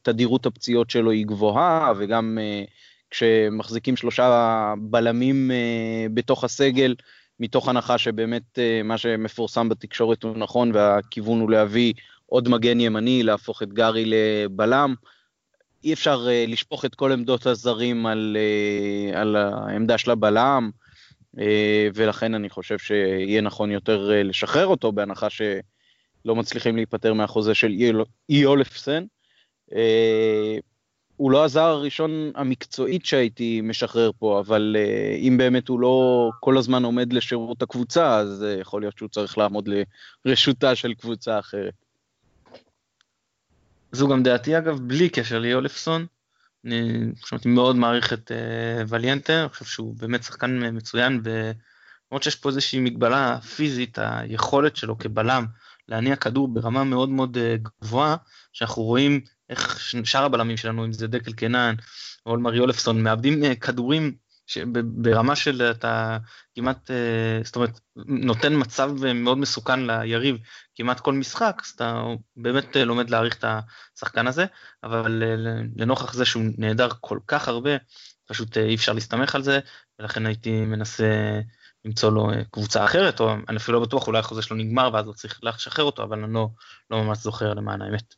שתדירות 0.02 0.46
הפציעות 0.46 0.90
שלו 0.90 1.12
היא 1.12 1.26
גבוהה, 1.26 1.94
וגם 1.98 2.38
uh, 2.42 2.70
כשמחזיקים 3.12 3.96
שלושה 3.96 4.74
בלמים 4.78 5.52
uh, 5.52 6.10
בתוך 6.14 6.44
הסגל, 6.44 6.96
מתוך 7.40 7.70
הנחה 7.70 7.98
שבאמת 7.98 8.44
uh, 8.56 8.84
מה 8.84 8.98
שמפורסם 8.98 9.70
בתקשורת 9.70 10.24
הוא 10.24 10.38
נכון, 10.38 10.72
והכיוון 10.74 11.40
הוא 11.40 11.52
להביא 11.52 11.94
עוד 12.26 12.50
מגן 12.50 12.80
ימני, 12.80 13.24
להפוך 13.24 13.64
את 13.64 13.74
גארי 13.74 14.06
לבלם. 14.06 14.96
אי 15.84 15.94
אפשר 15.94 16.28
uh, 16.28 16.50
לשפוך 16.50 16.86
את 16.86 16.96
כל 16.96 17.12
עמדות 17.12 17.46
הזרים 17.46 18.06
על, 18.06 18.38
uh, 19.14 19.18
על 19.18 19.36
העמדה 19.36 19.98
של 19.98 20.12
הבלם, 20.12 20.70
uh, 21.36 21.40
ולכן 21.94 22.34
אני 22.34 22.50
חושב 22.50 22.78
שיהיה 22.78 23.42
נכון 23.42 23.72
יותר 23.72 24.10
uh, 24.10 24.24
לשחרר 24.24 24.68
אותו, 24.68 24.92
בהנחה 24.92 25.30
ש... 25.30 25.42
לא 26.26 26.36
מצליחים 26.36 26.76
להיפטר 26.76 27.14
מהחוזה 27.14 27.54
של 27.54 27.72
איולפסן. 28.30 29.06
אה, 29.76 30.58
הוא 31.18 31.32
לא 31.32 31.44
הזר 31.44 31.66
הראשון 31.66 32.32
המקצועית 32.36 33.06
שהייתי 33.06 33.62
משחרר 33.62 34.12
פה, 34.20 34.40
אבל 34.40 34.76
אה, 34.80 35.16
אם 35.20 35.38
באמת 35.38 35.68
הוא 35.68 35.80
לא 35.80 36.30
כל 36.40 36.58
הזמן 36.58 36.84
עומד 36.84 37.14
לשירות 37.14 37.62
הקבוצה, 37.62 38.18
אז 38.18 38.44
אה, 38.44 38.60
יכול 38.60 38.82
להיות 38.82 38.98
שהוא 38.98 39.10
צריך 39.10 39.38
לעמוד 39.38 39.70
לרשותה 40.26 40.76
של 40.76 40.94
קבוצה 40.94 41.40
אחרת. 41.40 41.74
זו 43.92 44.08
גם 44.08 44.24
דעתי 44.24 44.58
אגב, 44.58 44.80
בלי 44.80 45.10
קשר 45.10 45.40
ליולפסון. 45.40 46.06
אני 46.66 47.12
חושבת, 47.22 47.46
מאוד 47.46 47.76
מעריך 47.76 48.14
את 48.14 48.32
uh, 48.32 48.86
וליאנטה, 48.88 49.42
אני 49.42 49.50
חושב 49.50 49.66
שהוא 49.66 49.96
באמת 49.98 50.24
שחקן 50.24 50.78
מצוין, 50.78 51.22
ולמרות 51.24 52.24
שיש 52.24 52.36
פה 52.36 52.50
איזושהי 52.50 52.80
מגבלה 52.80 53.42
פיזית, 53.42 53.98
היכולת 54.02 54.76
שלו 54.76 54.98
כבלם 54.98 55.46
להניע 55.88 56.16
כדור 56.16 56.48
ברמה 56.48 56.84
מאוד 56.84 57.10
מאוד 57.10 57.38
אה, 57.38 57.56
גבוהה, 57.82 58.16
שאנחנו 58.54 58.84
רואים 58.84 59.22
איך 59.50 59.80
שאר 60.04 60.26
הבלמים 60.26 60.58
שלנו, 60.58 60.86
אם 60.86 60.94
זה 60.94 61.08
דקל 61.08 61.34
קנן 61.34 61.76
או 62.26 62.32
אולמר 62.32 62.56
יולפסון, 62.56 63.04
מאבדים 63.04 63.44
אה, 63.44 63.56
כדורים 63.56 64.16
ברמה 64.84 65.36
של 65.36 65.62
אתה 65.72 66.18
כמעט, 66.56 66.92
אה, 66.92 67.40
זאת 67.44 67.56
אומרת, 67.56 67.80
נותן 67.96 68.54
מצב 68.62 68.92
מאוד 69.16 69.38
מסוכן 69.38 69.80
ליריב 69.88 70.38
כמעט 70.76 71.00
כל 71.00 71.14
משחק, 71.14 71.62
אז 71.66 71.70
אתה 71.76 72.04
באמת 72.36 72.76
לומד 72.76 73.10
להעריך 73.10 73.38
את 73.38 73.46
השחקן 73.96 74.28
הזה, 74.28 74.46
אבל 74.84 75.24
לנוכח 75.76 76.14
זה 76.14 76.26
שהוא 76.26 76.44
נהדר 76.58 76.90
כל 77.02 77.20
כך 77.28 77.48
הרבה, 77.48 77.72
פשוט 78.26 78.58
אי 78.58 78.76
אפשר 78.76 78.94
להסתמך 78.94 79.36
על 79.36 79.44
זה, 79.44 79.60
ולכן 80.00 80.26
הייתי 80.26 80.66
מנסה 80.66 81.40
למצוא 81.86 82.12
לו 82.12 82.30
קבוצה 82.52 82.86
אחרת, 82.86 83.20
או 83.20 83.34
אני 83.50 83.58
אפילו 83.58 83.80
לא 83.80 83.86
בטוח, 83.86 84.08
אולי 84.08 84.20
החוזה 84.20 84.42
שלו 84.42 84.58
נגמר 84.58 84.90
ואז 84.94 85.06
הוא 85.06 85.14
צריך 85.14 85.40
לשחרר 85.44 85.86
אותו, 85.86 86.04
אבל 86.04 86.24
אני 86.24 86.34
לא, 86.34 86.50
לא 86.92 87.04
ממש 87.04 87.18
זוכר 87.18 87.54
למען 87.54 87.82
האמת. 87.82 88.14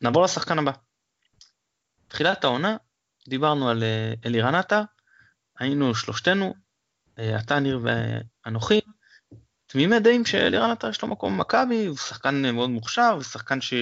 נעבור 0.00 0.24
לשחקן 0.24 0.58
הבא. 0.58 0.72
תחילת 2.08 2.44
העונה, 2.44 2.76
דיברנו 3.28 3.68
על 3.68 3.82
אלירן 4.26 4.54
עטר, 4.54 4.82
היינו 5.58 5.94
שלושתנו, 5.94 6.54
אתה, 7.14 7.60
ניר 7.60 7.80
ואנוכי, 7.82 8.80
תמימי 9.66 10.00
דעים 10.00 10.24
שאלירן 10.24 10.70
עטר 10.70 10.88
יש 10.88 11.02
לו 11.02 11.08
מקום 11.08 11.38
במכבי, 11.38 11.86
הוא 11.86 11.96
שחקן 11.96 12.54
מאוד 12.54 12.70
מוכשר, 12.70 13.10
הוא 13.14 13.22
שחקן 13.22 13.60
ש... 13.60 13.74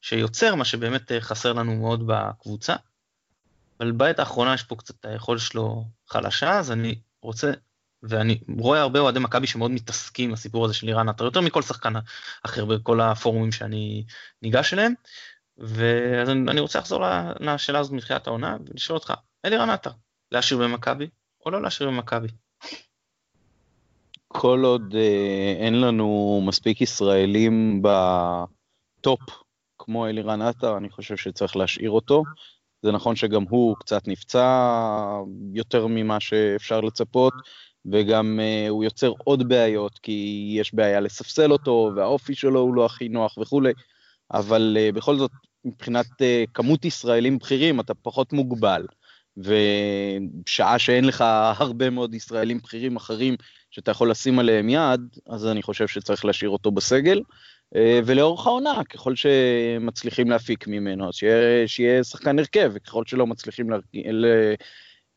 שיוצר, 0.00 0.54
מה 0.54 0.64
שבאמת 0.64 1.12
חסר 1.20 1.52
לנו 1.52 1.76
מאוד 1.76 2.06
בקבוצה. 2.06 2.76
אבל 3.80 3.92
בעת 3.92 4.18
האחרונה 4.18 4.54
יש 4.54 4.62
פה 4.62 4.76
קצת 4.76 5.04
היכולת 5.04 5.40
שלו 5.40 5.84
חלשה, 6.06 6.58
אז 6.58 6.72
אני 6.72 7.00
רוצה, 7.26 7.52
ואני 8.02 8.40
רואה 8.58 8.80
הרבה 8.80 9.00
אוהדי 9.00 9.18
מכבי 9.18 9.46
שמאוד 9.46 9.70
מתעסקים 9.70 10.32
בסיפור 10.32 10.64
הזה 10.64 10.74
של 10.74 10.86
לירן 10.86 11.08
עטר, 11.08 11.24
יותר 11.24 11.40
מכל 11.40 11.62
שחקן 11.62 11.92
אחר 12.42 12.64
בכל 12.64 13.00
הפורומים 13.00 13.52
שאני 13.52 14.04
ניגש 14.42 14.74
אליהם. 14.74 14.92
ואז 15.58 16.28
אני 16.30 16.60
רוצה 16.60 16.78
לחזור 16.78 17.04
לשאלה 17.40 17.78
הזאת 17.78 17.92
מתחילת 17.92 18.26
העונה 18.26 18.56
ולשאול 18.66 18.98
אותך, 18.98 19.14
אלירן 19.44 19.70
עטר, 19.70 19.90
להשאיר 20.32 20.60
במכבי 20.60 21.08
או 21.46 21.50
לא 21.50 21.62
להשאיר 21.62 21.90
במכבי? 21.90 22.28
כל 24.28 24.62
עוד 24.64 24.94
אה, 24.94 25.54
אין 25.58 25.80
לנו 25.80 26.40
מספיק 26.46 26.80
ישראלים 26.80 27.82
בטופ 27.82 29.20
כמו 29.78 30.06
אלירן 30.06 30.42
עטר, 30.42 30.76
אני 30.76 30.90
חושב 30.90 31.16
שצריך 31.16 31.56
להשאיר 31.56 31.90
אותו. 31.90 32.22
זה 32.86 32.92
נכון 32.92 33.16
שגם 33.16 33.44
הוא 33.48 33.76
קצת 33.80 34.08
נפצע 34.08 34.46
יותר 35.52 35.86
ממה 35.86 36.20
שאפשר 36.20 36.80
לצפות, 36.80 37.34
וגם 37.86 38.40
uh, 38.40 38.70
הוא 38.70 38.84
יוצר 38.84 39.12
עוד 39.24 39.48
בעיות, 39.48 39.98
כי 39.98 40.48
יש 40.58 40.74
בעיה 40.74 41.00
לספסל 41.00 41.52
אותו, 41.52 41.92
והאופי 41.96 42.34
שלו 42.34 42.60
הוא 42.60 42.74
לא 42.74 42.86
הכי 42.86 43.08
נוח 43.08 43.38
וכולי, 43.38 43.72
אבל 44.32 44.76
uh, 44.76 44.96
בכל 44.96 45.16
זאת, 45.16 45.30
מבחינת 45.64 46.06
uh, 46.06 46.50
כמות 46.54 46.84
ישראלים 46.84 47.38
בכירים, 47.38 47.80
אתה 47.80 47.94
פחות 47.94 48.32
מוגבל. 48.32 48.86
ושעה 49.36 50.78
שאין 50.78 51.04
לך 51.04 51.24
הרבה 51.56 51.90
מאוד 51.90 52.14
ישראלים 52.14 52.58
בכירים 52.58 52.96
אחרים 52.96 53.36
שאתה 53.70 53.90
יכול 53.90 54.10
לשים 54.10 54.38
עליהם 54.38 54.68
יד, 54.68 55.00
אז 55.28 55.46
אני 55.46 55.62
חושב 55.62 55.88
שצריך 55.88 56.24
להשאיר 56.24 56.50
אותו 56.50 56.70
בסגל. 56.70 57.20
אה, 57.76 58.00
ולאורך 58.06 58.46
העונה, 58.46 58.84
ככל 58.84 59.14
שמצליחים 59.16 60.30
להפיק 60.30 60.66
ממנו, 60.66 61.08
אז 61.08 61.14
שיהיה, 61.14 61.68
שיהיה 61.68 62.04
שחקן 62.04 62.38
הרכב, 62.38 62.70
וככל 62.74 63.02
שלא 63.06 63.26
מצליחים 63.26 63.70
לה, 63.70 63.76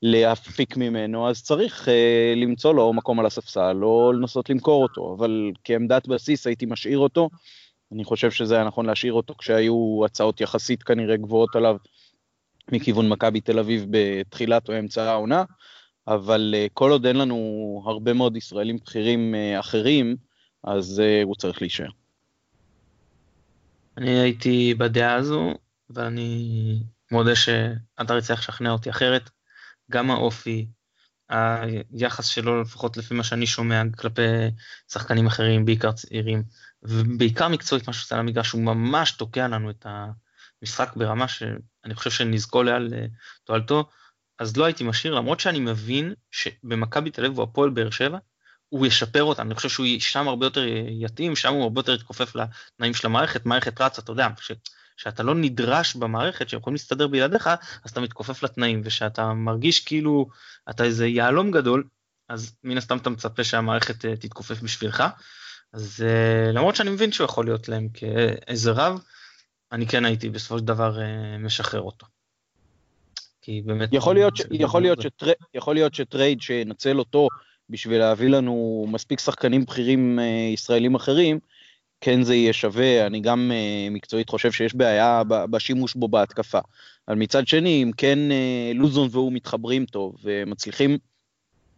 להפיק 0.02 0.78
ממנו, 0.78 1.30
אז 1.30 1.44
צריך 1.44 1.88
uh, 1.88 1.92
למצוא 2.36 2.74
לו 2.74 2.94
מקום 2.94 3.20
על 3.20 3.26
הספסל, 3.26 3.80
או 3.84 4.14
לנסות 4.14 4.50
למכור 4.50 4.84
אותו, 4.84 5.16
אבל 5.18 5.52
כעמדת 5.64 6.08
בסיס 6.08 6.48
הייתי 6.48 6.66
משאיר 6.66 6.98
אותו. 6.98 7.30
אני 7.92 8.04
חושב 8.04 8.32
שזה 8.32 8.56
היה 8.56 8.64
נכון 8.64 8.86
להשאיר 8.86 9.14
אותו 9.14 9.36
כשהיו 9.38 10.02
הצעות 10.06 10.42
יחסית 10.42 10.84
כנראה 10.84 11.18
גבוהות 11.18 11.56
עליו 11.56 11.76
מכיוון 12.72 13.10
מכבי 13.10 13.42
תל 13.42 13.60
אביב 13.60 13.86
בתחילת 13.90 14.70
או 14.70 14.80
אמצע 14.80 15.04
העונה, 15.04 15.44
אבל 16.08 16.56
uh, 16.56 16.70
כל 16.74 16.92
עוד 16.92 17.06
אין 17.06 17.16
לנו 17.16 17.84
הרבה 17.86 18.14
מאוד 18.14 18.36
ישראלים 18.38 18.78
בכירים 18.78 19.36
uh, 19.36 19.60
אחרים, 19.60 20.16
אז 20.64 21.02
uh, 21.02 21.26
הוא 21.26 21.36
צריך 21.36 21.62
להישאר. 21.62 21.90
אני 23.98 24.20
הייתי 24.20 24.74
בדעה 24.78 25.16
הזו, 25.16 25.54
ואני 25.90 26.84
מודה 27.12 27.36
שאתה 27.36 28.18
יצטרך 28.18 28.40
לשכנע 28.40 28.72
אותי 28.72 28.90
אחרת. 28.90 29.30
גם 29.92 30.12
האופי, 30.12 30.68
היחס 31.30 32.26
שלו, 32.26 32.62
לפחות 32.62 32.98
לפי 32.98 33.14
מה 33.14 33.24
שאני 33.24 33.48
שומע, 33.48 33.82
כלפי 33.98 34.22
שחקנים 34.92 35.28
אחרים, 35.28 35.66
בעיקר 35.66 35.92
צעירים, 35.92 36.44
ובעיקר 36.84 37.48
מקצועית, 37.48 37.88
מה 37.88 37.94
שעושה 37.94 38.16
על 38.16 38.22
המגרש, 38.22 38.52
הוא 38.52 38.62
ממש 38.62 39.12
תוקע 39.12 39.48
לנו 39.48 39.70
את 39.70 39.86
המשחק 40.62 40.96
ברמה 40.96 41.28
שאני 41.28 41.96
חושב 41.96 42.10
שנזכו 42.10 42.64
לעל 42.64 42.94
תועלתו, 43.44 43.90
אז 44.40 44.58
לא 44.58 44.66
הייתי 44.66 44.84
משאיר, 44.84 45.14
למרות 45.16 45.40
שאני 45.40 45.60
מבין 45.60 46.14
שבמכבי 46.32 47.12
תל 47.12 47.26
אביב 47.26 47.40
והפועל 47.40 47.70
באר 47.70 47.90
שבע, 47.90 48.18
הוא 48.70 48.86
ישפר 48.86 49.24
אותם, 49.24 49.48
אני 49.48 49.56
חושב 49.56 49.70
שהוא 49.70 49.86
שם 50.00 50.28
הרבה 50.28 50.46
יותר 50.46 50.64
יתאים, 50.90 51.36
שם 51.36 51.54
הוא 51.54 51.64
הרבה 51.64 51.80
יותר 51.80 51.94
יתכופף 51.94 52.36
לתנאים 52.36 52.94
של 52.94 53.08
המערכת, 53.08 53.46
מערכת 53.46 53.82
רצה, 53.82 54.02
אתה 54.02 54.12
יודע, 54.12 54.28
כשאתה 54.98 55.24
לא 55.24 55.36
נדרש 55.36 55.96
במערכת, 55.96 56.50
שהם 56.50 56.60
יכולים 56.60 56.76
להסתדר 56.76 57.08
בלעדיך, 57.08 57.50
אז 57.84 57.92
אתה 57.92 58.02
מתכופף 58.02 58.44
לתנאים, 58.44 58.82
וכשאתה 58.84 59.34
מרגיש 59.34 59.86
כאילו 59.86 60.30
אתה 60.70 60.84
איזה 60.84 61.08
יהלום 61.08 61.52
גדול, 61.52 61.84
אז 62.30 62.56
מן 62.64 62.78
הסתם 62.78 62.98
אתה 62.98 63.10
מצפה 63.10 63.44
שהמערכת 63.44 64.06
אה, 64.06 64.16
תתכופף 64.16 64.62
בשבילך. 64.62 65.04
אז 65.74 66.06
אה, 66.08 66.52
למרות 66.52 66.76
שאני 66.76 66.90
מבין 66.90 67.12
שהוא 67.12 67.26
יכול 67.26 67.46
להיות 67.46 67.70
להם 67.70 67.88
כאיזה 67.94 68.72
רב, 68.72 69.02
אני 69.72 69.88
כן 69.88 70.06
הייתי 70.06 70.30
בסופו 70.30 70.60
של 70.60 70.66
דבר 70.66 71.02
אה, 71.02 71.38
משחרר 71.38 71.82
אותו. 71.82 72.06
כי 73.42 73.62
באמת... 73.66 73.90
יכול 73.92 74.16
להיות, 74.16 74.38
ש, 74.38 74.42
יכול 74.52 74.82
להיות, 74.82 75.02
שטר, 75.02 75.32
יכול 75.54 75.76
להיות 75.76 75.94
שטרייד 75.94 76.42
שינצל 76.42 77.00
אותו 77.00 77.28
בשביל 77.70 78.00
להביא 78.00 78.30
לנו 78.30 78.86
מספיק 78.88 79.20
שחקנים 79.20 79.66
בכירים 79.66 80.20
אה, 80.20 80.24
ישראלים 80.54 80.96
אחרים, 80.96 81.40
כן 82.02 82.24
זה 82.24 82.36
יהיה 82.36 82.54
שווה, 82.54 83.06
אני 83.08 83.20
גם 83.20 83.52
אה, 83.54 83.88
מקצועית 83.92 84.30
חושב 84.30 84.52
שיש 84.52 84.76
בעיה 84.76 85.22
בשימוש 85.28 85.96
בו 85.96 86.08
בהתקפה. 86.08 86.60
אבל 87.08 87.18
מצד 87.18 87.48
שני, 87.48 87.84
אם 87.84 87.92
כן 87.98 88.20
לוזון 88.76 89.08
והוא 89.12 89.34
מתחברים 89.34 89.86
טוב 89.86 90.16
ומצליחים 90.24 90.98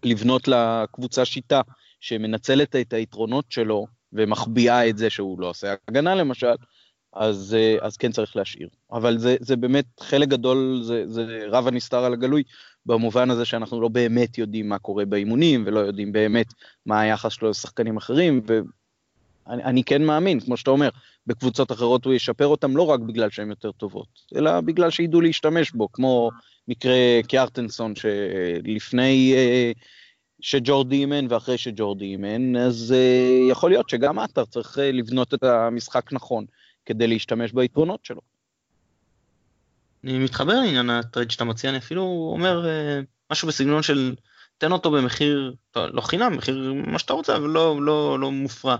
לבנות 0.03 0.47
לקבוצה 0.47 1.25
שיטה 1.25 1.61
שמנצלת 1.99 2.75
את 2.75 2.93
היתרונות 2.93 3.45
שלו 3.49 3.85
ומחביאה 4.13 4.89
את 4.89 4.97
זה 4.97 5.09
שהוא 5.09 5.41
לא 5.41 5.49
עושה 5.49 5.73
הגנה 5.87 6.15
למשל, 6.15 6.55
אז, 7.13 7.57
אז 7.81 7.97
כן 7.97 8.11
צריך 8.11 8.35
להשאיר. 8.35 8.67
אבל 8.91 9.17
זה, 9.17 9.35
זה 9.39 9.55
באמת 9.55 9.85
חלק 9.99 10.27
גדול, 10.27 10.79
זה, 10.83 11.03
זה 11.07 11.45
רב 11.51 11.67
הנסתר 11.67 12.03
על 12.03 12.13
הגלוי, 12.13 12.43
במובן 12.85 13.29
הזה 13.29 13.45
שאנחנו 13.45 13.81
לא 13.81 13.87
באמת 13.87 14.37
יודעים 14.37 14.69
מה 14.69 14.79
קורה 14.79 15.05
באימונים 15.05 15.63
ולא 15.65 15.79
יודעים 15.79 16.11
באמת 16.11 16.53
מה 16.85 17.01
היחס 17.01 17.31
שלו 17.31 17.49
לשחקנים 17.49 17.97
אחרים 17.97 18.41
ואני 19.47 19.83
כן 19.83 20.03
מאמין 20.03 20.39
כמו 20.39 20.57
שאתה 20.57 20.71
אומר 20.71 20.89
בקבוצות 21.27 21.71
אחרות 21.71 22.05
הוא 22.05 22.13
ישפר 22.13 22.47
אותם 22.47 22.77
לא 22.77 22.85
רק 22.85 22.99
בגלל 22.99 23.29
שהן 23.29 23.49
יותר 23.49 23.71
טובות 23.71 24.07
אלא 24.35 24.61
בגלל 24.61 24.89
שידעו 24.89 25.21
להשתמש 25.21 25.71
בו 25.71 25.91
כמו 25.91 26.29
מקרה 26.67 26.93
קיארטנסון 27.27 27.93
שלפני 27.95 29.33
אה, 29.35 29.71
שג'ורדי 30.41 30.95
אימן 30.95 31.25
ואחרי 31.29 31.57
שג'ורדי 31.57 32.05
אימן 32.05 32.55
אז 32.55 32.95
אה, 32.97 33.51
יכול 33.51 33.69
להיות 33.69 33.89
שגם 33.89 34.19
עטר 34.19 34.45
צריך 34.45 34.79
אה, 34.79 34.91
לבנות 34.91 35.33
את 35.33 35.43
המשחק 35.43 36.13
נכון 36.13 36.45
כדי 36.93 37.07
להשתמש 37.07 37.51
ביתרונות 37.51 38.05
שלו. 38.05 38.21
אני 40.03 40.19
מתחבר 40.19 40.53
לעניין 40.53 40.89
ה 40.89 40.96
trade 40.96 41.31
שאתה 41.31 41.43
מציע, 41.43 41.69
אני 41.69 41.77
אפילו 41.77 42.29
אומר 42.33 42.67
אה, 42.67 42.99
משהו 43.31 43.47
בסגנון 43.47 43.83
של 43.83 44.15
תן 44.57 44.71
אותו 44.71 44.91
במחיר, 44.91 45.53
לא, 45.75 45.93
לא 45.93 46.01
חינם, 46.01 46.37
מחיר 46.37 46.73
מה 46.73 46.99
שאתה 46.99 47.13
רוצה, 47.13 47.35
אבל 47.35 47.49
לא, 47.49 47.81
לא, 47.81 48.19
לא 48.19 48.31
מופרע. 48.31 48.75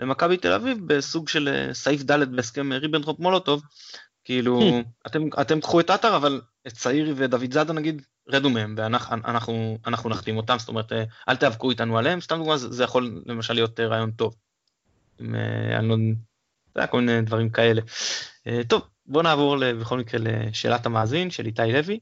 למכבי 0.00 0.36
תל 0.36 0.52
אביב 0.52 0.78
בסוג 0.86 1.28
של 1.28 1.48
אה, 1.48 1.74
סעיף 1.74 2.02
ד' 2.02 2.36
בהסכם 2.36 2.72
ריבנטרופ 2.72 3.18
מולוטוב, 3.18 3.62
כאילו 4.24 4.60
אתם, 5.06 5.22
אתם 5.40 5.60
קחו 5.60 5.80
את 5.80 5.90
עטר 5.90 6.16
אבל 6.16 6.40
את 6.66 6.72
צעיר 6.72 7.14
ודוד 7.16 7.52
זאדה 7.52 7.72
נגיד 7.72 8.02
רדו 8.28 8.50
מהם 8.50 8.74
ואנחנו 8.78 9.78
אנחנו, 9.86 10.08
נחתים 10.10 10.36
אותם 10.36 10.56
זאת 10.58 10.68
אומרת 10.68 10.92
אה, 10.92 11.04
אל 11.28 11.36
תיאבקו 11.36 11.70
איתנו 11.70 11.98
עליהם 11.98 12.20
סתם 12.20 12.36
דוגמא 12.36 12.56
זה, 12.56 12.72
זה 12.72 12.84
יכול 12.84 13.22
למשל 13.26 13.54
להיות 13.54 13.80
רעיון 13.80 14.10
טוב. 14.10 14.34
עם, 15.18 15.34
אני 15.78 15.88
לא 15.88 15.96
יודע 16.76 16.86
כל 16.86 17.00
מיני 17.00 17.22
דברים 17.22 17.50
כאלה. 17.50 17.82
טוב 18.68 18.82
בוא 19.06 19.22
נעבור 19.22 19.56
בכל 19.80 19.98
מקרה 19.98 20.20
לשאלת 20.24 20.86
המאזין 20.86 21.30
של 21.30 21.46
איתי 21.46 21.72
לוי. 21.72 21.98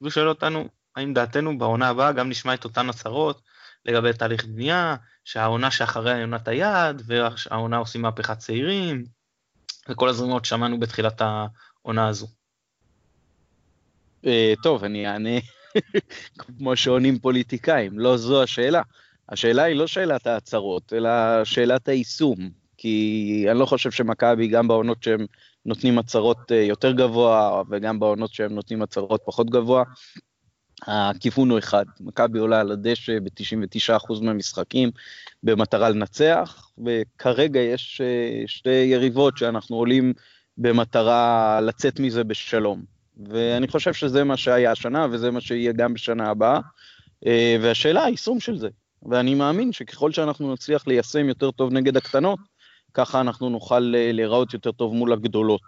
והוא 0.00 0.10
שואל 0.10 0.28
אותנו 0.28 0.68
האם 0.96 1.14
דעתנו 1.14 1.58
בעונה 1.58 1.88
הבאה 1.88 2.12
גם 2.12 2.28
נשמע 2.28 2.54
את 2.54 2.64
אותן 2.64 2.88
הצהרות 2.88 3.42
לגבי 3.84 4.12
תהליך 4.12 4.44
בנייה, 4.44 4.96
שהעונה 5.24 5.70
שאחריה 5.70 6.20
עונת 6.20 6.48
היעד, 6.48 7.02
והעונה 7.06 7.76
עושים 7.76 8.02
מהפכת 8.02 8.38
צעירים, 8.38 9.04
וכל 9.88 10.08
הזרימות 10.08 10.44
שמענו 10.44 10.80
בתחילת 10.80 11.22
העונה 11.22 12.08
הזו. 12.08 12.26
אה, 14.26 14.52
טוב, 14.62 14.84
אני 14.84 15.08
אענה 15.08 15.38
כמו 16.38 16.76
שעונים 16.76 17.18
פוליטיקאים, 17.18 17.98
לא 17.98 18.16
זו 18.16 18.42
השאלה. 18.42 18.82
השאלה 19.28 19.62
היא 19.62 19.76
לא 19.76 19.86
שאלת 19.86 20.26
ההצהרות, 20.26 20.92
אלא 20.92 21.10
שאלת 21.44 21.88
היישום. 21.88 22.61
כי 22.82 23.46
אני 23.50 23.58
לא 23.58 23.66
חושב 23.66 23.90
שמכבי, 23.90 24.48
גם 24.48 24.68
בעונות 24.68 25.02
שהם 25.02 25.26
נותנים 25.66 25.98
הצהרות 25.98 26.52
אה, 26.52 26.56
יותר 26.56 26.92
גבוה, 26.92 27.62
וגם 27.70 28.00
בעונות 28.00 28.34
שהם 28.34 28.54
נותנים 28.54 28.82
הצהרות 28.82 29.22
פחות 29.24 29.50
גבוה. 29.50 29.84
הכיוון 30.86 31.50
הוא 31.50 31.58
אחד, 31.58 31.84
מכבי 32.00 32.38
עולה 32.38 32.60
על 32.60 32.72
הדשא 32.72 33.18
ב-99% 33.18 34.22
מהמשחקים 34.22 34.90
במטרה 35.42 35.90
לנצח, 35.90 36.70
וכרגע 36.86 37.60
יש 37.60 38.00
אה, 38.00 38.42
שתי 38.46 38.70
יריבות 38.70 39.38
שאנחנו 39.38 39.76
עולים 39.76 40.12
במטרה 40.58 41.60
לצאת 41.60 42.00
מזה 42.00 42.24
בשלום. 42.24 42.82
ואני 43.26 43.68
חושב 43.68 43.92
שזה 43.92 44.24
מה 44.24 44.36
שהיה 44.36 44.72
השנה 44.72 45.06
וזה 45.10 45.30
מה 45.30 45.40
שיהיה 45.40 45.72
גם 45.72 45.94
בשנה 45.94 46.30
הבאה. 46.30 46.60
והשאלה 47.60 48.04
היישום 48.04 48.40
של 48.40 48.58
זה. 48.58 48.68
ואני 49.02 49.34
מאמין 49.34 49.72
שככל 49.72 50.12
שאנחנו 50.12 50.52
נצליח 50.52 50.86
ליישם 50.86 51.28
יותר 51.28 51.50
טוב 51.50 51.72
נגד 51.72 51.96
הקטנות, 51.96 52.38
ככה 52.94 53.20
אנחנו 53.20 53.50
נוכל 53.50 53.78
להיראות 54.12 54.54
יותר 54.54 54.72
טוב 54.72 54.94
מול 54.94 55.12
הגדולות. 55.12 55.60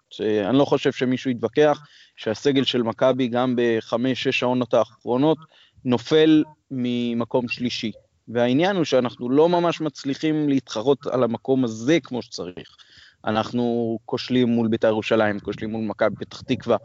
אני 0.49 0.59
לא 0.59 0.65
חושב 0.65 0.93
שמישהו 0.93 1.31
יתווכח 1.31 1.81
שהסגל 2.17 2.65
של 2.65 2.83
מכבי 2.83 3.29
גם 3.29 3.55
בחמש-שש 3.57 4.43
העונות 4.43 4.75
האחרונות 4.75 5.39
נופל 5.85 6.45
ממקום 6.71 7.49
שלישי. 7.49 7.93
והעניין 8.29 8.77
הוא 8.77 8.85
שאנחנו 8.85 9.31
לא 9.31 9.49
ממש 9.49 9.81
מצליחים 9.81 10.49
להתחרות 10.49 11.07
על 11.07 11.23
המקום 11.23 11.65
הזה 11.65 11.99
כמו 12.01 12.23
שצריך. 12.23 12.77
אנחנו 13.27 13.99
כושלים 14.05 14.49
מול 14.49 14.69
בית"ר 14.69 14.89
ירושלים, 14.89 15.41
כושלים 15.41 15.71
מול 15.71 15.85
מכבי 15.85 16.17
פתח 16.17 16.41
תקווה, 16.41 16.77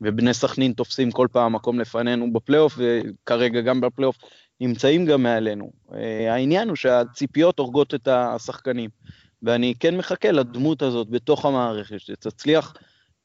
ובני 0.00 0.34
סכנין 0.34 0.72
תופסים 0.72 1.10
כל 1.10 1.26
פעם 1.32 1.52
מקום 1.52 1.80
לפנינו 1.80 2.32
בפלייאוף, 2.32 2.78
וכרגע 2.78 3.60
גם 3.60 3.80
בפלייאוף 3.80 4.16
נמצאים 4.60 5.06
גם 5.06 5.22
מעלינו. 5.22 5.70
אה, 5.94 6.34
העניין 6.34 6.68
הוא 6.68 6.76
שהציפיות 6.76 7.58
הורגות 7.58 7.94
את 7.94 8.08
השחקנים, 8.08 8.90
ואני 9.42 9.74
כן 9.80 9.96
מחכה 9.96 10.32
לדמות 10.32 10.82
הזאת 10.82 11.10
בתוך 11.10 11.44
המערכת, 11.44 12.00
שתצליח 12.00 12.74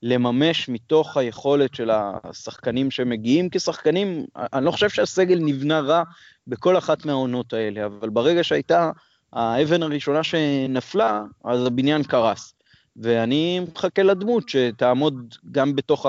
לממש 0.02 0.70
מתוך 0.70 1.18
היכולת 1.18 1.76
של 1.76 1.90
השחקנים 1.94 2.92
שמגיעים 2.92 3.50
כשחקנים, 3.52 4.26
אני 4.36 4.66
לא 4.66 4.72
חושב 4.72 4.90
שהסגל 4.90 5.40
נבנה 5.42 5.80
רע 5.80 6.04
בכל 6.48 6.78
אחת 6.78 7.06
מהעונות 7.06 7.54
האלה, 7.54 7.86
אבל 7.86 8.10
ברגע 8.10 8.44
שהייתה 8.44 8.92
האבן 9.34 9.84
הראשונה 9.84 10.24
שנפלה, 10.24 11.24
אז 11.44 11.66
הבניין 11.66 12.04
קרס. 12.04 12.54
ואני 12.96 13.60
מחכה 13.60 14.04
לדמות 14.04 14.50
שתעמוד 14.50 15.36
גם 15.52 15.76
בתוך 15.76 16.06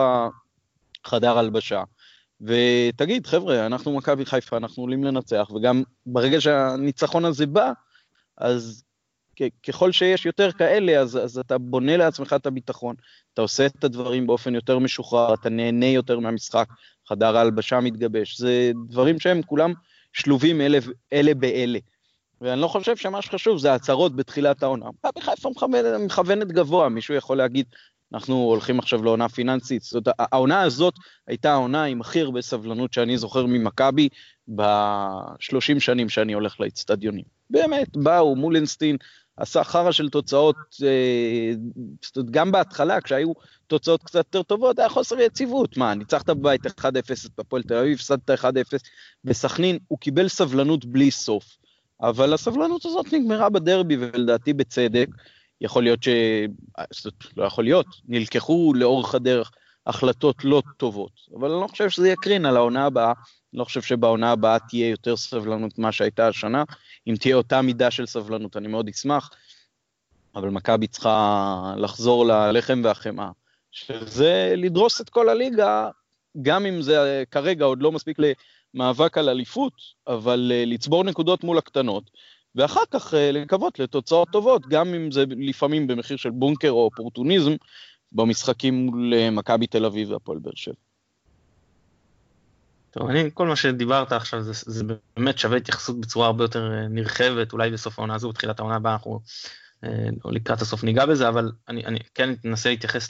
החדר 1.04 1.38
הלבשה. 1.38 1.82
ותגיד, 2.40 3.26
חבר'ה, 3.26 3.66
אנחנו 3.66 3.96
מכבי 3.96 4.26
חיפה, 4.26 4.56
אנחנו 4.56 4.82
עולים 4.82 5.04
לנצח, 5.04 5.50
וגם 5.54 5.82
ברגע 6.06 6.40
שהניצחון 6.40 7.24
הזה 7.24 7.46
בא, 7.46 7.72
אז 8.38 8.84
ככל 9.66 9.92
שיש 9.92 10.26
יותר 10.26 10.52
כאלה, 10.52 11.00
אז, 11.00 11.16
אז 11.16 11.38
אתה 11.38 11.58
בונה 11.58 11.96
לעצמך 11.96 12.32
את 12.36 12.46
הביטחון, 12.46 12.94
אתה 13.34 13.42
עושה 13.42 13.66
את 13.66 13.84
הדברים 13.84 14.26
באופן 14.26 14.54
יותר 14.54 14.78
משוחרר, 14.78 15.34
אתה 15.34 15.48
נהנה 15.48 15.86
יותר 15.86 16.18
מהמשחק, 16.18 16.68
חדר 17.08 17.36
ההלבשה 17.36 17.80
מתגבש, 17.80 18.38
זה 18.38 18.72
דברים 18.88 19.20
שהם 19.20 19.42
כולם 19.42 19.72
שלובים 20.12 20.60
אלה, 20.60 20.78
אלה 21.12 21.34
באלה. 21.34 21.78
ואני 22.40 22.60
לא 22.60 22.68
חושב 22.68 22.96
שמה 22.96 23.22
שחשוב 23.22 23.58
זה 23.58 23.74
הצהרות 23.74 24.16
בתחילת 24.16 24.62
העונה. 24.62 24.86
מכבי 24.86 25.20
חיפה 25.20 25.50
מכוונת 25.98 26.48
גבוה, 26.48 26.88
מישהו 26.88 27.14
יכול 27.14 27.36
להגיד, 27.36 27.66
אנחנו 28.14 28.34
הולכים 28.36 28.78
עכשיו 28.78 29.04
לעונה 29.04 29.28
פיננסית. 29.28 29.82
זאת 29.82 30.08
העונה 30.18 30.62
הזאת 30.62 30.94
הייתה 31.26 31.52
העונה 31.52 31.84
עם 31.84 32.00
הכי 32.00 32.20
הרבה 32.20 32.42
סבלנות 32.42 32.92
שאני 32.92 33.18
זוכר 33.18 33.46
ממכבי 33.46 34.08
בשלושים 34.48 35.80
שנים 35.80 36.08
שאני 36.08 36.32
הולך 36.32 36.60
לאצטדיונים. 36.60 37.24
באמת, 37.50 37.96
באו 37.96 38.36
מולנסטין, 38.36 38.96
עשה 39.36 39.64
חרא 39.64 39.92
של 39.92 40.08
תוצאות, 40.08 40.56
אה, 40.84 41.52
גם 42.30 42.52
בהתחלה, 42.52 43.00
כשהיו 43.00 43.32
תוצאות 43.66 44.02
קצת 44.02 44.16
יותר 44.16 44.42
טובות, 44.42 44.78
היה 44.78 44.88
חוסר 44.88 45.20
יציבות. 45.20 45.76
מה, 45.76 45.94
ניצחת 45.94 46.30
בבית 46.30 46.66
1-0 46.66 46.70
בפועל 47.38 47.62
תל 47.62 47.74
אביב, 47.74 47.94
הפסדת 47.94 48.30
1-0 48.30 48.44
בסכנין, 49.24 49.78
הוא 49.88 49.98
קיבל 49.98 50.28
סבלנות 50.28 50.84
בלי 50.84 51.10
סוף. 51.10 51.56
אבל 52.00 52.34
הסבלנות 52.34 52.84
הזאת 52.86 53.12
נגמרה 53.12 53.48
בדרבי, 53.48 53.96
ולדעתי 53.96 54.52
בצדק. 54.52 55.06
יכול 55.60 55.82
להיות 55.82 56.02
ש... 56.02 56.08
לא 57.36 57.44
יכול 57.44 57.64
להיות, 57.64 57.86
נלקחו 58.08 58.72
לאורך 58.76 59.14
הדרך 59.14 59.50
החלטות 59.86 60.44
לא 60.44 60.62
טובות, 60.76 61.12
אבל 61.36 61.50
אני 61.50 61.60
לא 61.60 61.66
חושב 61.66 61.90
שזה 61.90 62.08
יקרין 62.08 62.46
על 62.46 62.56
העונה 62.56 62.86
הבאה, 62.86 63.12
אני 63.52 63.58
לא 63.58 63.64
חושב 63.64 63.82
שבעונה 63.82 64.32
הבאה 64.32 64.58
תהיה 64.58 64.88
יותר 64.88 65.16
סבלנות 65.16 65.78
ממה 65.78 65.92
שהייתה 65.92 66.28
השנה, 66.28 66.64
אם 67.06 67.14
תהיה 67.20 67.36
אותה 67.36 67.62
מידה 67.62 67.90
של 67.90 68.06
סבלנות, 68.06 68.56
אני 68.56 68.68
מאוד 68.68 68.88
אשמח, 68.88 69.30
אבל 70.34 70.48
מכבי 70.48 70.86
צריכה 70.86 71.74
לחזור 71.76 72.26
ללחם 72.26 72.80
והחמאה, 72.84 73.30
שזה 73.72 74.54
לדרוס 74.56 75.00
את 75.00 75.10
כל 75.10 75.28
הליגה, 75.28 75.88
גם 76.42 76.66
אם 76.66 76.82
זה 76.82 77.24
כרגע 77.30 77.64
עוד 77.64 77.82
לא 77.82 77.92
מספיק 77.92 78.18
למאבק 78.74 79.18
על 79.18 79.28
אליפות, 79.28 79.72
אבל 80.06 80.52
אה, 80.54 80.64
לצבור 80.66 81.04
נקודות 81.04 81.44
מול 81.44 81.58
הקטנות, 81.58 82.10
ואחר 82.54 82.80
כך 82.90 83.14
אה, 83.14 83.32
לקוות 83.32 83.78
לתוצאות 83.78 84.28
טובות, 84.32 84.66
גם 84.68 84.94
אם 84.94 85.10
זה 85.10 85.24
לפעמים 85.36 85.86
במחיר 85.86 86.16
של 86.16 86.30
בונקר 86.30 86.70
או 86.70 86.84
אופורטוניזם, 86.84 87.52
במשחקים 88.14 88.74
מול 88.74 89.14
אה, 89.14 89.30
מכבי 89.30 89.66
תל 89.66 89.84
אביב 89.84 90.10
והפועל 90.10 90.38
באר 90.38 90.52
שבע. 90.54 90.74
טוב, 92.90 93.08
אני, 93.08 93.30
כל 93.34 93.48
מה 93.48 93.56
שדיברת 93.56 94.12
עכשיו 94.12 94.42
זה, 94.42 94.52
זה 94.52 94.84
באמת 95.16 95.38
שווה 95.38 95.56
התייחסות 95.56 96.00
בצורה 96.00 96.26
הרבה 96.26 96.44
יותר 96.44 96.72
אה, 96.72 96.88
נרחבת, 96.88 97.52
אולי 97.52 97.70
בסוף 97.70 97.98
העונה 97.98 98.14
הזו, 98.14 98.28
בתחילת 98.28 98.58
העונה 98.58 98.76
הבאה 98.76 98.92
אנחנו 98.92 99.20
או 100.24 100.30
לקראת 100.30 100.62
הסוף 100.62 100.84
ניגע 100.84 101.06
בזה, 101.06 101.28
אבל 101.28 101.52
אני, 101.68 101.86
אני 101.86 101.98
כן 102.14 102.30
אנסה 102.44 102.70
להתייחס 102.70 103.08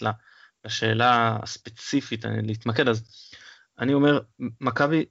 לשאלה 0.65 1.39
הספציפית, 1.43 2.25
להתמקד, 2.43 2.89
אז 2.89 3.03
אני 3.79 3.95
אומר, 3.95 4.21
מכבי, 4.61 5.05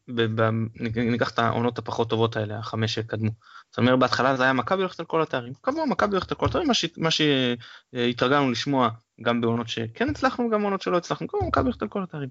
ניקח 0.96 1.30
את 1.30 1.40
העונות 1.40 1.78
הפחות 1.78 2.10
טובות 2.10 2.36
האלה, 2.36 2.60
החמש 2.60 2.94
שקדמו. 2.94 3.32
זאת 3.70 3.78
אומרת, 3.78 4.00
בהתחלה 4.00 4.36
זה 4.36 4.44
היה 4.44 4.54
מכבי 4.54 4.82
הולכת 4.82 5.00
על 5.00 5.06
כל 5.06 5.22
התארים. 5.22 5.54
קבוע, 5.62 5.86
מכבי 5.86 6.12
הולכת 6.12 6.32
על 6.32 6.38
כל 6.38 6.46
התארים, 6.46 6.68
מה 6.98 7.12
שהתרגלנו 7.12 8.52
לשמוע 8.52 8.90
גם 9.22 9.42
בעונות 9.42 9.68
שכן 9.68 10.10
הצלחנו, 10.10 10.50
גם 10.50 10.62
בעונות 10.62 10.82
שלא 10.82 10.98
הצלחנו, 10.98 11.28
קבוע, 11.28 11.48
מכבי 11.48 11.64
הולכת 11.64 11.82
על 11.82 11.88
כל 11.88 12.04
התארים. 12.04 12.30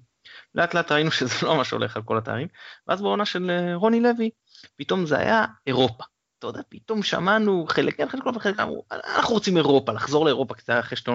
לאט 0.55 0.73
לאט 0.73 0.91
ראינו 0.91 1.11
שזה 1.17 1.35
לא 1.45 1.57
מה 1.57 1.63
שהולך 1.63 1.97
על 1.97 2.03
כל 2.03 2.17
התארים, 2.17 2.47
ואז 2.87 3.01
בעונה 3.01 3.25
של 3.25 3.49
אה, 3.49 3.75
רוני 3.75 3.99
לוי, 3.99 4.29
פתאום 4.75 5.05
זה 5.05 5.17
היה 5.17 5.45
אירופה. 5.67 6.03
אתה 6.39 6.47
יודע, 6.47 6.61
פתאום 6.69 7.03
שמענו 7.03 7.65
חלק 7.69 7.97
כן, 7.97 8.09
חלק 8.09 8.25
לא, 8.25 8.31
וחלק 8.35 8.59
אמרו, 8.59 8.85
אנחנו 8.91 9.33
רוצים 9.33 9.57
אירופה, 9.57 9.91
לחזור 9.91 10.25
לאירופה, 10.25 10.53
כי 10.53 10.61
זה 10.65 10.73
היה 10.73 10.79
אחרי 10.79 10.97
שתי 10.97 11.11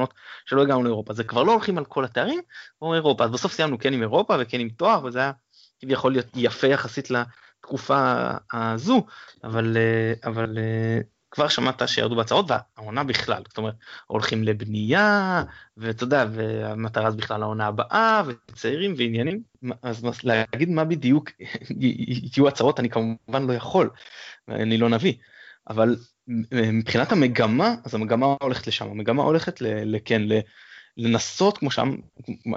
שלא 0.46 0.62
הגענו 0.62 0.83
לאירופה, 0.83 1.12
זה 1.12 1.24
כבר 1.24 1.42
לא 1.42 1.52
הולכים 1.52 1.78
על 1.78 1.85
כל 1.85 2.04
התארים, 2.04 2.40
או 2.83 2.94
אירופה, 2.94 3.24
אז 3.24 3.31
בסוף 3.31 3.52
סיימנו 3.52 3.78
כן 3.78 3.92
עם 3.92 4.02
אירופה 4.02 4.37
וכן 4.40 4.61
עם 4.61 4.68
תואר, 4.68 5.04
וזה 5.04 5.18
היה 5.18 5.33
כביכול 5.81 6.12
להיות 6.12 6.26
יפה 6.37 6.66
יחסית 6.66 7.09
לתקופה 7.11 8.31
הזו, 8.52 9.07
אבל, 9.44 9.76
אבל 10.24 10.59
כבר 11.30 11.48
שמעת 11.48 11.82
שירדו 11.88 12.16
בהצהרות, 12.16 12.46
והעונה 12.50 13.04
בכלל, 13.04 13.42
זאת 13.48 13.58
אומרת, 13.58 13.74
הולכים 14.06 14.44
לבנייה, 14.44 15.42
ואתה 15.76 16.04
יודע, 16.04 16.26
והמטרה 16.32 17.06
אז 17.06 17.16
בכלל 17.16 17.42
העונה 17.42 17.66
הבאה, 17.66 18.22
וצעירים 18.26 18.94
ועניינים, 18.96 19.42
אז 19.82 20.04
להגיד 20.24 20.68
מה 20.68 20.84
בדיוק 20.84 21.30
יהיו 22.36 22.48
הצהרות, 22.48 22.80
אני 22.80 22.90
כמובן 22.90 23.46
לא 23.46 23.52
יכול, 23.52 23.90
אני 24.48 24.78
לא 24.78 24.88
נביא, 24.88 25.14
אבל 25.68 25.96
מבחינת 26.52 27.12
המגמה, 27.12 27.74
אז 27.84 27.94
המגמה 27.94 28.26
הולכת 28.42 28.66
לשם, 28.66 28.90
המגמה 28.90 29.22
הולכת 29.22 29.60
לכן, 29.60 30.22
לנסות, 30.98 31.58
כמו 31.58 31.70
שם 31.70 31.96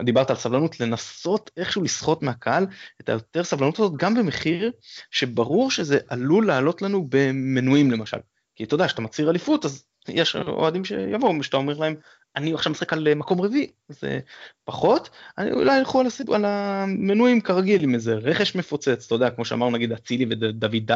דיברת 0.04 0.30
על 0.30 0.36
סבלנות, 0.36 0.80
לנסות 0.80 1.52
איכשהו 1.58 1.84
לסחוט 1.84 2.24
מהקהל 2.24 2.68
את 3.02 3.10
היותר 3.10 3.44
סבלנות 3.44 3.80
הזאת, 3.80 3.98
גם 3.98 4.16
במחיר 4.16 4.72
שברור 5.12 5.72
שזה 5.72 6.00
עלול 6.08 6.48
לעלות 6.48 6.82
לנו 6.82 7.08
במנויים 7.10 7.92
למשל. 7.92 8.18
כי 8.62 8.66
אתה 8.66 8.76
יודע, 8.76 8.88
כשאתה 8.88 9.02
מצהיר 9.02 9.30
אליפות, 9.30 9.66
אז 9.66 9.86
יש 10.08 10.36
אוהדים 10.36 10.86
שיבואו, 10.86 11.44
שאתה 11.44 11.58
אומר 11.58 11.78
להם, 11.78 11.96
אני 12.36 12.54
עכשיו 12.54 12.72
משחק 12.72 12.94
על 12.94 13.14
מקום 13.14 13.42
רביעי, 13.42 13.72
זה 13.90 14.20
פחות, 14.64 15.10
אני 15.38 15.52
אולי 15.52 15.78
ילכו 15.78 16.00
על, 16.00 16.06
הסיב... 16.06 16.32
על 16.32 16.46
המנויים 16.46 17.42
כרגיל 17.42 17.84
עם 17.84 17.96
איזה 17.96 18.14
רכש 18.14 18.56
מפוצץ, 18.56 19.06
אתה 19.06 19.16
יודע, 19.16 19.30
כמו 19.30 19.46
שאמרנו 19.46 19.72
נגיד 19.72 19.92
אצילי 19.92 20.26
ודוד 20.30 20.92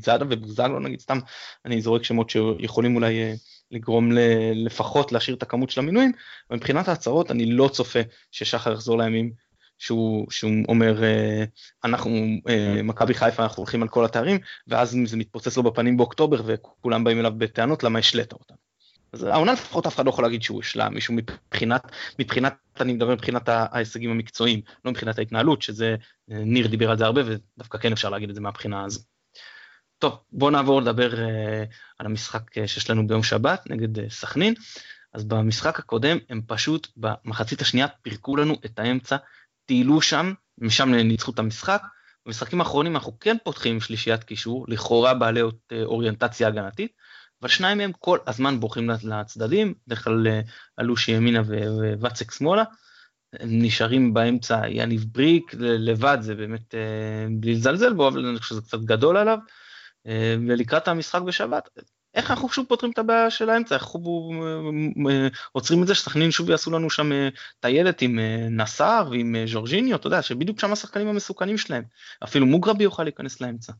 זאדה 0.00 0.24
ובוזגלו 0.30 0.80
נגיד, 0.80 1.00
סתם 1.00 1.18
אני 1.64 1.80
זורק 1.80 2.04
שמות 2.04 2.30
שיכולים 2.30 2.96
אולי 2.96 3.22
אה, 3.22 3.34
לגרום 3.70 4.12
ל... 4.12 4.18
לפחות 4.66 5.12
להשאיר 5.12 5.36
את 5.36 5.42
הכמות 5.42 5.70
של 5.70 5.80
המנויים, 5.80 6.12
ומבחינת 6.50 6.88
ההצהרות 6.88 7.30
אני 7.30 7.46
לא 7.46 7.68
צופה 7.68 8.00
ששחר 8.30 8.72
יחזור 8.72 8.98
לימים 8.98 9.32
שהוא, 9.78 10.26
שהוא 10.30 10.52
אומר 10.68 11.04
אה, 11.04 11.44
אנחנו 11.84 12.10
אה, 12.48 12.82
מכבי 12.82 13.14
חיפה 13.14 13.42
אנחנו 13.42 13.60
הולכים 13.60 13.82
על 13.82 13.88
כל 13.88 14.04
התארים 14.04 14.38
ואז 14.66 14.96
זה 15.04 15.16
מתפוצץ 15.16 15.56
לו 15.56 15.62
בפנים 15.62 15.96
באוקטובר 15.96 16.42
וכולם 16.46 17.04
באים 17.04 17.18
אליו 17.20 17.32
בטענות 17.38 17.84
למה 17.84 17.98
השלית 17.98 18.32
אותם. 18.32 18.54
אז 19.12 19.22
העונה 19.22 19.52
לפחות 19.52 19.86
אף 19.86 19.94
אחד 19.94 20.04
לא 20.04 20.10
יכול 20.10 20.24
להגיד 20.24 20.42
שהוא 20.42 20.60
השלה 20.60 20.88
מישהו 20.88 21.14
מבחינת 21.14 21.82
מבחינת 22.18 22.56
אני 22.80 22.92
מדבר 22.92 23.14
מבחינת 23.14 23.48
ההישגים 23.48 24.10
המקצועיים 24.10 24.60
לא 24.84 24.90
מבחינת 24.90 25.18
ההתנהלות 25.18 25.62
שזה 25.62 25.96
אה, 26.30 26.36
ניר 26.38 26.66
דיבר 26.66 26.90
על 26.90 26.98
זה 26.98 27.04
הרבה 27.04 27.20
ודווקא 27.26 27.78
כן 27.78 27.92
אפשר 27.92 28.08
להגיד 28.08 28.28
את 28.28 28.34
זה 28.34 28.40
מהבחינה 28.40 28.84
הזו. 28.84 29.00
טוב 29.98 30.18
בוא 30.32 30.50
נעבור 30.50 30.82
לדבר 30.82 31.12
uh, 31.12 31.16
על 31.98 32.06
המשחק 32.06 32.58
uh, 32.58 32.66
שיש 32.66 32.90
לנו 32.90 33.06
ביום 33.06 33.22
שבת 33.22 33.70
נגד 33.70 33.98
uh, 33.98 34.02
סכנין 34.10 34.54
אז 35.12 35.24
במשחק 35.24 35.78
הקודם 35.78 36.18
הם 36.30 36.40
פשוט 36.46 36.88
במחצית 36.96 37.60
השנייה 37.60 37.88
פירקו 37.88 38.36
לנו 38.36 38.54
את 38.64 38.78
האמצע 38.78 39.16
טיילו 39.68 40.00
שם, 40.00 40.32
משם 40.58 40.94
ניצחו 40.94 41.30
את 41.30 41.38
המשחק. 41.38 41.82
במשחקים 42.26 42.60
האחרונים 42.60 42.96
אנחנו 42.96 43.18
כן 43.20 43.36
פותחים 43.44 43.74
עם 43.74 43.80
שלישיית 43.80 44.24
קישור, 44.24 44.66
לכאורה 44.68 45.14
בעלי 45.14 45.40
אה, 45.42 45.82
אוריינטציה 45.84 46.48
הגנתית, 46.48 46.92
אבל 47.42 47.48
שניים 47.48 47.78
מהם 47.78 47.92
כל 47.98 48.18
הזמן 48.26 48.60
בורחים 48.60 48.90
לצדדים, 48.90 49.74
בדרך 49.86 50.04
כלל 50.04 50.26
אלושי 50.80 51.12
אה, 51.12 51.16
ימינה 51.16 51.42
וואצק 52.00 52.30
שמאלה, 52.30 52.64
הם 53.32 53.48
נשארים 53.62 54.14
באמצע, 54.14 54.60
יניב 54.68 55.04
בריק 55.12 55.54
לבד 55.58 56.18
זה 56.20 56.34
באמת 56.34 56.74
בלי 57.40 57.54
לזלזל 57.54 57.92
בו, 57.92 58.08
אבל 58.08 58.26
אני 58.26 58.38
חושב 58.38 58.54
שזה 58.54 58.62
קצת 58.62 58.80
גדול 58.80 59.16
עליו. 59.16 59.38
ולקראת 60.48 60.88
המשחק 60.88 61.22
בשבת, 61.22 61.68
איך 62.14 62.30
אנחנו 62.30 62.48
שוב 62.48 62.66
פותרים 62.68 62.92
את 62.92 62.98
הבעיה 62.98 63.30
של 63.30 63.50
האמצע, 63.50 63.74
איך 63.74 63.82
אנחנו 63.84 64.30
עוצרים 65.52 65.82
את 65.82 65.86
זה 65.86 65.94
שסכנין 65.94 66.30
שוב 66.30 66.50
יעשו 66.50 66.70
לנו 66.70 66.90
שם 66.90 67.10
טיילת 67.60 68.02
עם 68.02 68.18
נסאר 68.50 69.08
ועם 69.10 69.36
ז'ורג'יניו, 69.46 69.96
אתה 69.96 70.06
יודע, 70.06 70.22
שבדיוק 70.22 70.60
שם 70.60 70.72
השחקנים 70.72 71.08
המסוכנים 71.08 71.58
שלהם. 71.58 71.82
אפילו 72.24 72.46
מוגרבי 72.46 72.84
יוכל 72.84 73.02
להיכנס 73.02 73.40
לאמצע. 73.40 73.72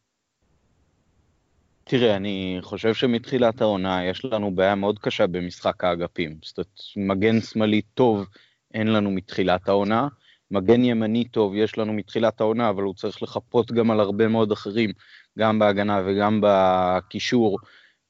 תראה, 1.84 2.16
אני 2.16 2.58
חושב 2.62 2.94
שמתחילת 2.94 3.60
העונה 3.60 4.04
יש 4.04 4.24
לנו 4.24 4.54
בעיה 4.54 4.74
מאוד 4.74 4.98
קשה 4.98 5.26
במשחק 5.26 5.84
האגפים. 5.84 6.38
זאת 6.42 6.58
אומרת, 6.58 6.80
מגן 6.96 7.40
שמאלי 7.40 7.82
טוב 7.94 8.26
אין 8.74 8.92
לנו 8.92 9.10
מתחילת 9.10 9.68
העונה, 9.68 10.08
מגן 10.50 10.84
ימני 10.84 11.24
טוב 11.24 11.54
יש 11.54 11.78
לנו 11.78 11.92
מתחילת 11.92 12.40
העונה, 12.40 12.70
אבל 12.70 12.82
הוא 12.82 12.94
צריך 12.94 13.22
לחפות 13.22 13.72
גם 13.72 13.90
על 13.90 14.00
הרבה 14.00 14.28
מאוד 14.28 14.52
אחרים, 14.52 14.90
גם 15.38 15.58
בהגנה 15.58 16.02
וגם 16.06 16.40
בקישור, 16.42 17.58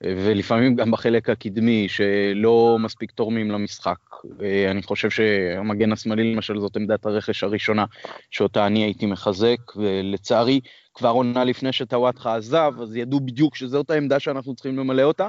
ולפעמים 0.02 0.76
גם 0.76 0.90
בחלק 0.90 1.30
הקדמי, 1.30 1.88
שלא 1.88 2.76
מספיק 2.80 3.10
תורמים 3.10 3.50
למשחק. 3.50 3.98
אני 4.70 4.82
חושב 4.82 5.10
שהמגן 5.10 5.92
השמאלי 5.92 6.34
למשל 6.34 6.60
זאת 6.60 6.76
עמדת 6.76 7.06
הרכש 7.06 7.44
הראשונה 7.44 7.84
שאותה 8.30 8.66
אני 8.66 8.84
הייתי 8.84 9.06
מחזק, 9.06 9.76
ולצערי 9.76 10.60
כבר 10.94 11.08
עונה 11.08 11.44
לפני 11.44 11.72
שטוואטחה 11.72 12.36
עזב, 12.36 12.72
אז 12.82 12.96
ידעו 12.96 13.20
בדיוק 13.20 13.56
שזאת 13.56 13.90
העמדה 13.90 14.20
שאנחנו 14.20 14.54
צריכים 14.54 14.78
למלא 14.78 15.02
אותה, 15.02 15.28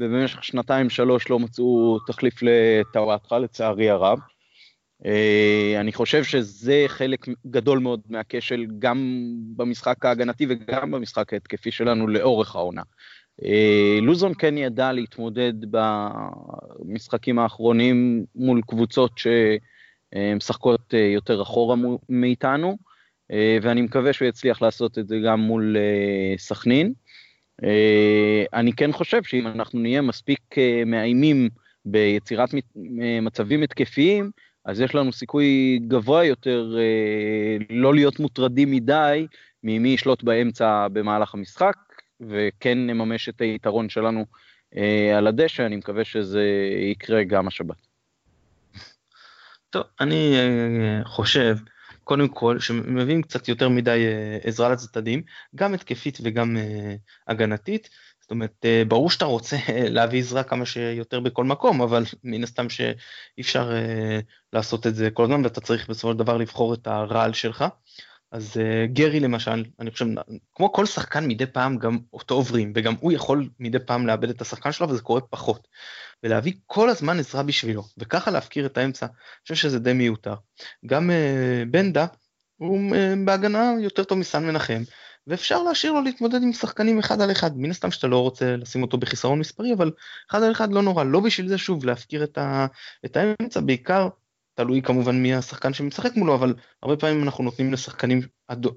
ובמשך 0.00 0.44
שנתיים 0.44 0.90
שלוש 0.90 1.30
לא 1.30 1.38
מצאו 1.38 1.98
תחליף 2.06 2.34
לטוואטחה 2.42 3.38
לצערי 3.38 3.90
הרב. 3.90 4.18
אה, 5.06 5.80
אני 5.80 5.92
חושב 5.92 6.24
שזה 6.24 6.84
חלק 6.88 7.26
גדול 7.46 7.78
מאוד 7.78 8.00
מהכשל 8.08 8.66
גם 8.78 9.28
במשחק 9.56 10.04
ההגנתי 10.04 10.46
וגם 10.48 10.90
במשחק 10.90 11.32
ההתקפי 11.32 11.70
שלנו 11.70 12.08
לאורך 12.08 12.56
העונה. 12.56 12.82
אה, 13.44 13.98
לוזון 14.02 14.32
כן 14.38 14.58
ידע 14.58 14.92
להתמודד 14.92 15.52
במשחקים 15.70 17.38
האחרונים 17.38 18.24
מול 18.34 18.60
קבוצות 18.66 19.12
שמשחקות 19.18 20.94
אה, 20.94 20.98
יותר 20.98 21.42
אחורה 21.42 21.76
מאיתנו, 22.08 22.78
ואני 23.62 23.82
מקווה 23.82 24.12
שהוא 24.12 24.28
יצליח 24.28 24.62
לעשות 24.62 24.98
את 24.98 25.08
זה 25.08 25.18
גם 25.26 25.40
מול 25.40 25.76
סכנין. 26.36 26.92
אני 28.54 28.72
כן 28.72 28.92
חושב 28.92 29.22
שאם 29.22 29.46
אנחנו 29.46 29.78
נהיה 29.78 30.02
מספיק 30.02 30.40
מאיימים 30.86 31.48
ביצירת 31.84 32.48
מצבים 33.22 33.62
התקפיים, 33.62 34.30
אז 34.68 34.80
יש 34.80 34.94
לנו 34.94 35.12
סיכוי 35.12 35.78
גבוה 35.88 36.24
יותר 36.24 36.76
אה, 36.78 37.56
לא 37.70 37.94
להיות 37.94 38.20
מוטרדים 38.20 38.70
מדי 38.70 39.26
ממי 39.62 39.88
ישלוט 39.88 40.22
באמצע 40.22 40.88
במהלך 40.92 41.34
המשחק, 41.34 41.76
וכן 42.20 42.78
נממש 42.78 43.28
את 43.28 43.40
היתרון 43.40 43.88
שלנו 43.88 44.24
אה, 44.76 45.18
על 45.18 45.26
הדשא, 45.26 45.66
אני 45.66 45.76
מקווה 45.76 46.04
שזה 46.04 46.44
יקרה 46.90 47.24
גם 47.24 47.48
השבת. 47.48 47.76
טוב, 49.70 49.82
אני 50.00 50.34
אה, 50.36 51.04
חושב, 51.04 51.56
קודם 52.04 52.28
כל, 52.28 52.60
שמביאים 52.60 53.22
קצת 53.22 53.48
יותר 53.48 53.68
מדי 53.68 54.06
אה, 54.06 54.38
עזרה 54.42 54.68
לצדדים, 54.68 55.22
גם 55.54 55.74
התקפית 55.74 56.18
וגם 56.22 56.56
הגנתית. 57.28 57.88
זאת 58.20 58.30
אומרת, 58.30 58.64
ברור 58.88 59.10
שאתה 59.10 59.24
רוצה 59.24 59.56
להביא 59.96 60.18
עזרה 60.18 60.42
כמה 60.42 60.66
שיותר 60.66 61.20
בכל 61.20 61.44
מקום, 61.44 61.82
אבל 61.82 62.04
מן 62.24 62.42
הסתם 62.42 62.68
שאי 62.68 63.40
אפשר 63.40 63.70
לעשות 64.52 64.86
את 64.86 64.94
זה 64.94 65.10
כל 65.10 65.24
הזמן, 65.24 65.44
ואתה 65.44 65.60
צריך 65.60 65.90
בסופו 65.90 66.12
של 66.12 66.18
דבר 66.18 66.36
לבחור 66.36 66.74
את 66.74 66.86
הרעל 66.86 67.32
שלך. 67.32 67.64
אז 68.32 68.56
אה, 68.56 68.86
גרי 68.86 69.20
למשל, 69.20 69.64
אני 69.80 69.90
חושב, 69.90 70.06
כמו 70.54 70.72
כל 70.72 70.86
שחקן 70.86 71.26
מדי 71.26 71.46
פעם 71.46 71.78
גם 71.78 71.98
אותו 72.12 72.34
עוברים, 72.34 72.72
וגם 72.74 72.94
הוא 73.00 73.12
יכול 73.12 73.48
מדי 73.60 73.78
פעם 73.78 74.06
לאבד 74.06 74.30
את 74.30 74.40
השחקן 74.40 74.72
שלו, 74.72 74.88
וזה 74.88 75.02
קורה 75.02 75.20
פחות. 75.20 75.68
ולהביא 76.22 76.52
כל 76.66 76.88
הזמן 76.88 77.18
עזרה 77.18 77.42
בשבילו, 77.42 77.84
וככה 77.98 78.30
להפקיר 78.30 78.66
את 78.66 78.78
האמצע, 78.78 79.06
אני 79.06 79.42
חושב 79.42 79.54
שזה 79.54 79.78
די 79.78 79.92
מיותר. 79.92 80.34
גם 80.86 81.10
בנדה, 81.70 82.06
הוא 82.56 82.80
בהגנה 83.24 83.72
יותר 83.80 84.04
טוב 84.04 84.18
מסן 84.18 84.46
מנחם, 84.46 84.82
ואפשר 85.26 85.62
להשאיר 85.62 85.92
לו 85.92 86.02
להתמודד 86.02 86.42
עם 86.42 86.52
שחקנים 86.52 86.98
אחד 86.98 87.20
על 87.20 87.30
אחד, 87.30 87.58
מן 87.58 87.70
הסתם 87.70 87.90
שאתה 87.90 88.06
לא 88.06 88.18
רוצה 88.22 88.56
לשים 88.56 88.82
אותו 88.82 88.98
בחיסרון 88.98 89.38
מספרי, 89.38 89.72
אבל 89.72 89.92
אחד 90.30 90.42
על 90.42 90.52
אחד 90.52 90.72
לא 90.72 90.82
נורא, 90.82 91.04
לא 91.04 91.20
בשביל 91.20 91.48
זה 91.48 91.58
שוב 91.58 91.84
להפקיר 91.84 92.24
את, 92.24 92.38
ה, 92.38 92.66
את 93.04 93.16
האמצע, 93.16 93.60
בעיקר 93.60 94.08
תלוי 94.58 94.82
כמובן 94.82 95.22
מי 95.22 95.34
השחקן 95.34 95.72
שמשחק 95.72 96.16
מולו, 96.16 96.34
אבל 96.34 96.54
הרבה 96.82 96.96
פעמים 96.96 97.22
אנחנו 97.22 97.44
נותנים 97.44 97.72
לשחקנים 97.72 98.20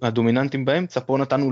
הדומיננטיים 0.02 0.65
באמצע, 0.65 1.00
פה 1.00 1.17
נתנו 1.17 1.52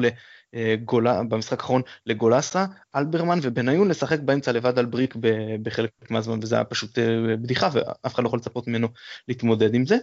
לגולה, 0.54 1.24
במשחק 1.24 1.60
האחרון 1.60 1.82
לגולסה, 2.06 2.66
אלברמן 2.96 3.40
ובניון 3.42 3.88
לשחק 3.88 4.20
באמצע 4.20 4.52
לבד 4.52 4.80
על 4.80 4.86
בריק 4.86 5.16
בחלק 5.64 5.92
מהזמן, 6.10 6.40
וזה 6.42 6.56
היה 6.56 6.64
פשוט 6.64 7.00
אה, 7.00 7.38
בדיחה, 7.38 7.70
ואף 7.74 8.14
אחד 8.14 8.24
לא 8.24 8.28
יכול 8.28 8.40
לצפות 8.40 8.68
ממנו 8.68 8.88
להתמודד 9.28 9.74
עם 9.74 9.86
זה. 9.86 9.98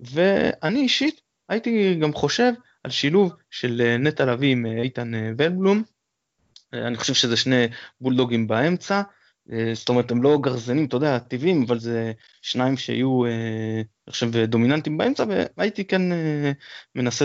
ואני 0.00 0.80
אישית 0.80 1.20
הייתי 1.48 1.94
גם 1.94 2.12
חושב 2.12 2.52
על 2.84 2.90
שילוב 2.90 3.32
של 3.50 3.82
אה, 3.84 3.96
נטע 3.96 4.24
לביא 4.24 4.52
עם 4.52 4.66
אה, 4.66 4.82
איתן 4.82 5.12
ולבלום. 5.38 5.82
אני 6.72 6.96
חושב 6.96 7.14
שזה 7.14 7.36
שני 7.36 7.66
בולדוגים 8.00 8.46
באמצע, 8.46 9.02
זאת 9.74 9.88
אומרת 9.88 10.10
הם 10.10 10.22
לא 10.22 10.38
גרזנים, 10.42 10.84
אתה 10.84 10.96
יודע, 10.96 11.18
טבעיים, 11.18 11.64
אבל 11.68 11.78
זה 11.78 12.12
שניים 12.42 12.76
שיהיו, 12.76 13.24
אני 13.26 14.10
חושב, 14.10 14.36
דומיננטיים 14.36 14.98
באמצע, 14.98 15.24
והייתי 15.56 15.84
כן 15.84 16.02
מנסה 16.94 17.24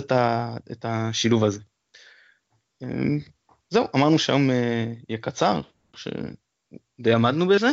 את 0.71 0.85
השילוב 0.85 1.43
הזה. 1.43 1.59
זהו, 3.69 3.87
אמרנו 3.95 4.19
שהיום 4.19 4.49
יהיה 5.09 5.17
קצר, 5.21 5.61
שדי 5.95 7.13
עמדנו 7.13 7.47
בזה, 7.47 7.69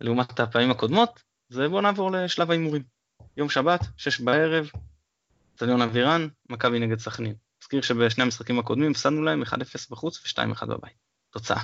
לעומת 0.00 0.40
הפעמים 0.40 0.70
הקודמות, 0.70 1.22
אז 1.50 1.58
בואו 1.70 1.80
נעבור 1.80 2.10
לשלב 2.12 2.50
ההימורים. 2.50 2.82
יום 3.36 3.50
שבת, 3.50 3.80
שש 3.96 4.20
בערב, 4.20 4.70
אצטדיון 5.54 5.82
אבירן, 5.82 6.28
מכבי 6.50 6.78
נגד 6.78 6.98
סכנין. 6.98 7.34
אזכיר 7.62 7.82
שבשני 7.82 8.24
המשחקים 8.24 8.58
הקודמים 8.58 8.90
הפסדנו 8.90 9.22
להם 9.22 9.42
1-0 9.42 9.46
בחוץ 9.90 10.38
ו-2-1 10.38 10.66
בבית. 10.66 10.92
תוצאה. 11.30 11.62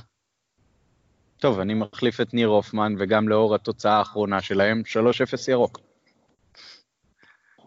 טוב, 1.40 1.60
אני 1.60 1.74
מחליף 1.74 2.20
את 2.20 2.34
ניר 2.34 2.48
הופמן, 2.48 2.94
וגם 2.98 3.28
לאור 3.28 3.54
התוצאה 3.54 3.98
האחרונה 3.98 4.40
שלהם, 4.40 4.82
3-0 4.86 5.50
ירוק. 5.50 5.80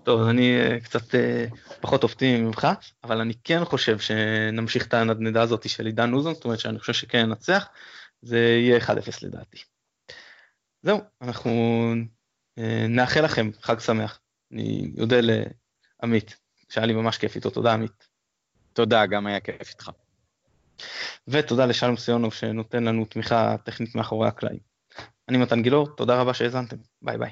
טוב, 0.04 0.22
אני 0.28 0.60
אה, 0.60 0.80
קצת 0.80 1.16
אה, 1.16 1.46
פחות 1.82 2.04
אופטימי 2.04 2.42
ממך, 2.42 2.68
אבל 3.04 3.22
אני 3.22 3.34
כן 3.44 3.66
חושב 3.66 4.00
שנמשיך 4.00 4.88
את 4.88 4.94
הנדנדה 4.94 5.42
הזאת 5.42 5.70
של 5.70 5.86
עידן 5.86 6.14
אוזון, 6.14 6.34
זאת 6.34 6.46
אומרת 6.46 6.60
שאני 6.60 6.80
חושב 6.80 6.94
שכן 6.94 7.26
ננצח, 7.26 7.68
זה 8.22 8.38
יהיה 8.38 8.80
1-0 8.80 8.90
לדעתי. 9.22 9.58
זהו, 10.82 11.00
אנחנו 11.22 11.52
אה, 12.58 12.86
נאחל 12.90 13.22
לכם 13.22 13.50
חג 13.62 13.80
שמח. 13.80 14.20
אני 14.52 14.92
אודה 15.00 15.16
עמית, 16.04 16.36
שהיה 16.70 16.88
לי 16.88 16.94
ממש 16.94 17.18
כיף 17.18 17.36
איתו, 17.36 17.50
תודה 17.50 17.74
עמית. 17.74 18.08
תודה, 18.74 19.06
גם 19.06 19.28
היה 19.28 19.40
כיף 19.40 19.70
איתך. 19.70 19.92
ותודה 21.28 21.66
לשלום 21.66 21.98
סיונוב 21.98 22.34
שנותן 22.34 22.84
לנו 22.84 23.06
תמיכה 23.06 23.56
טכנית 23.66 23.96
מאחורי 23.96 24.28
הקלעים. 24.28 24.60
אני 25.30 25.38
מתן 25.38 25.62
גילאור, 25.62 25.88
תודה 25.96 26.22
רבה 26.22 26.34
שהאזנתם, 26.34 26.78
ביי 27.02 27.18
ביי. 27.18 27.32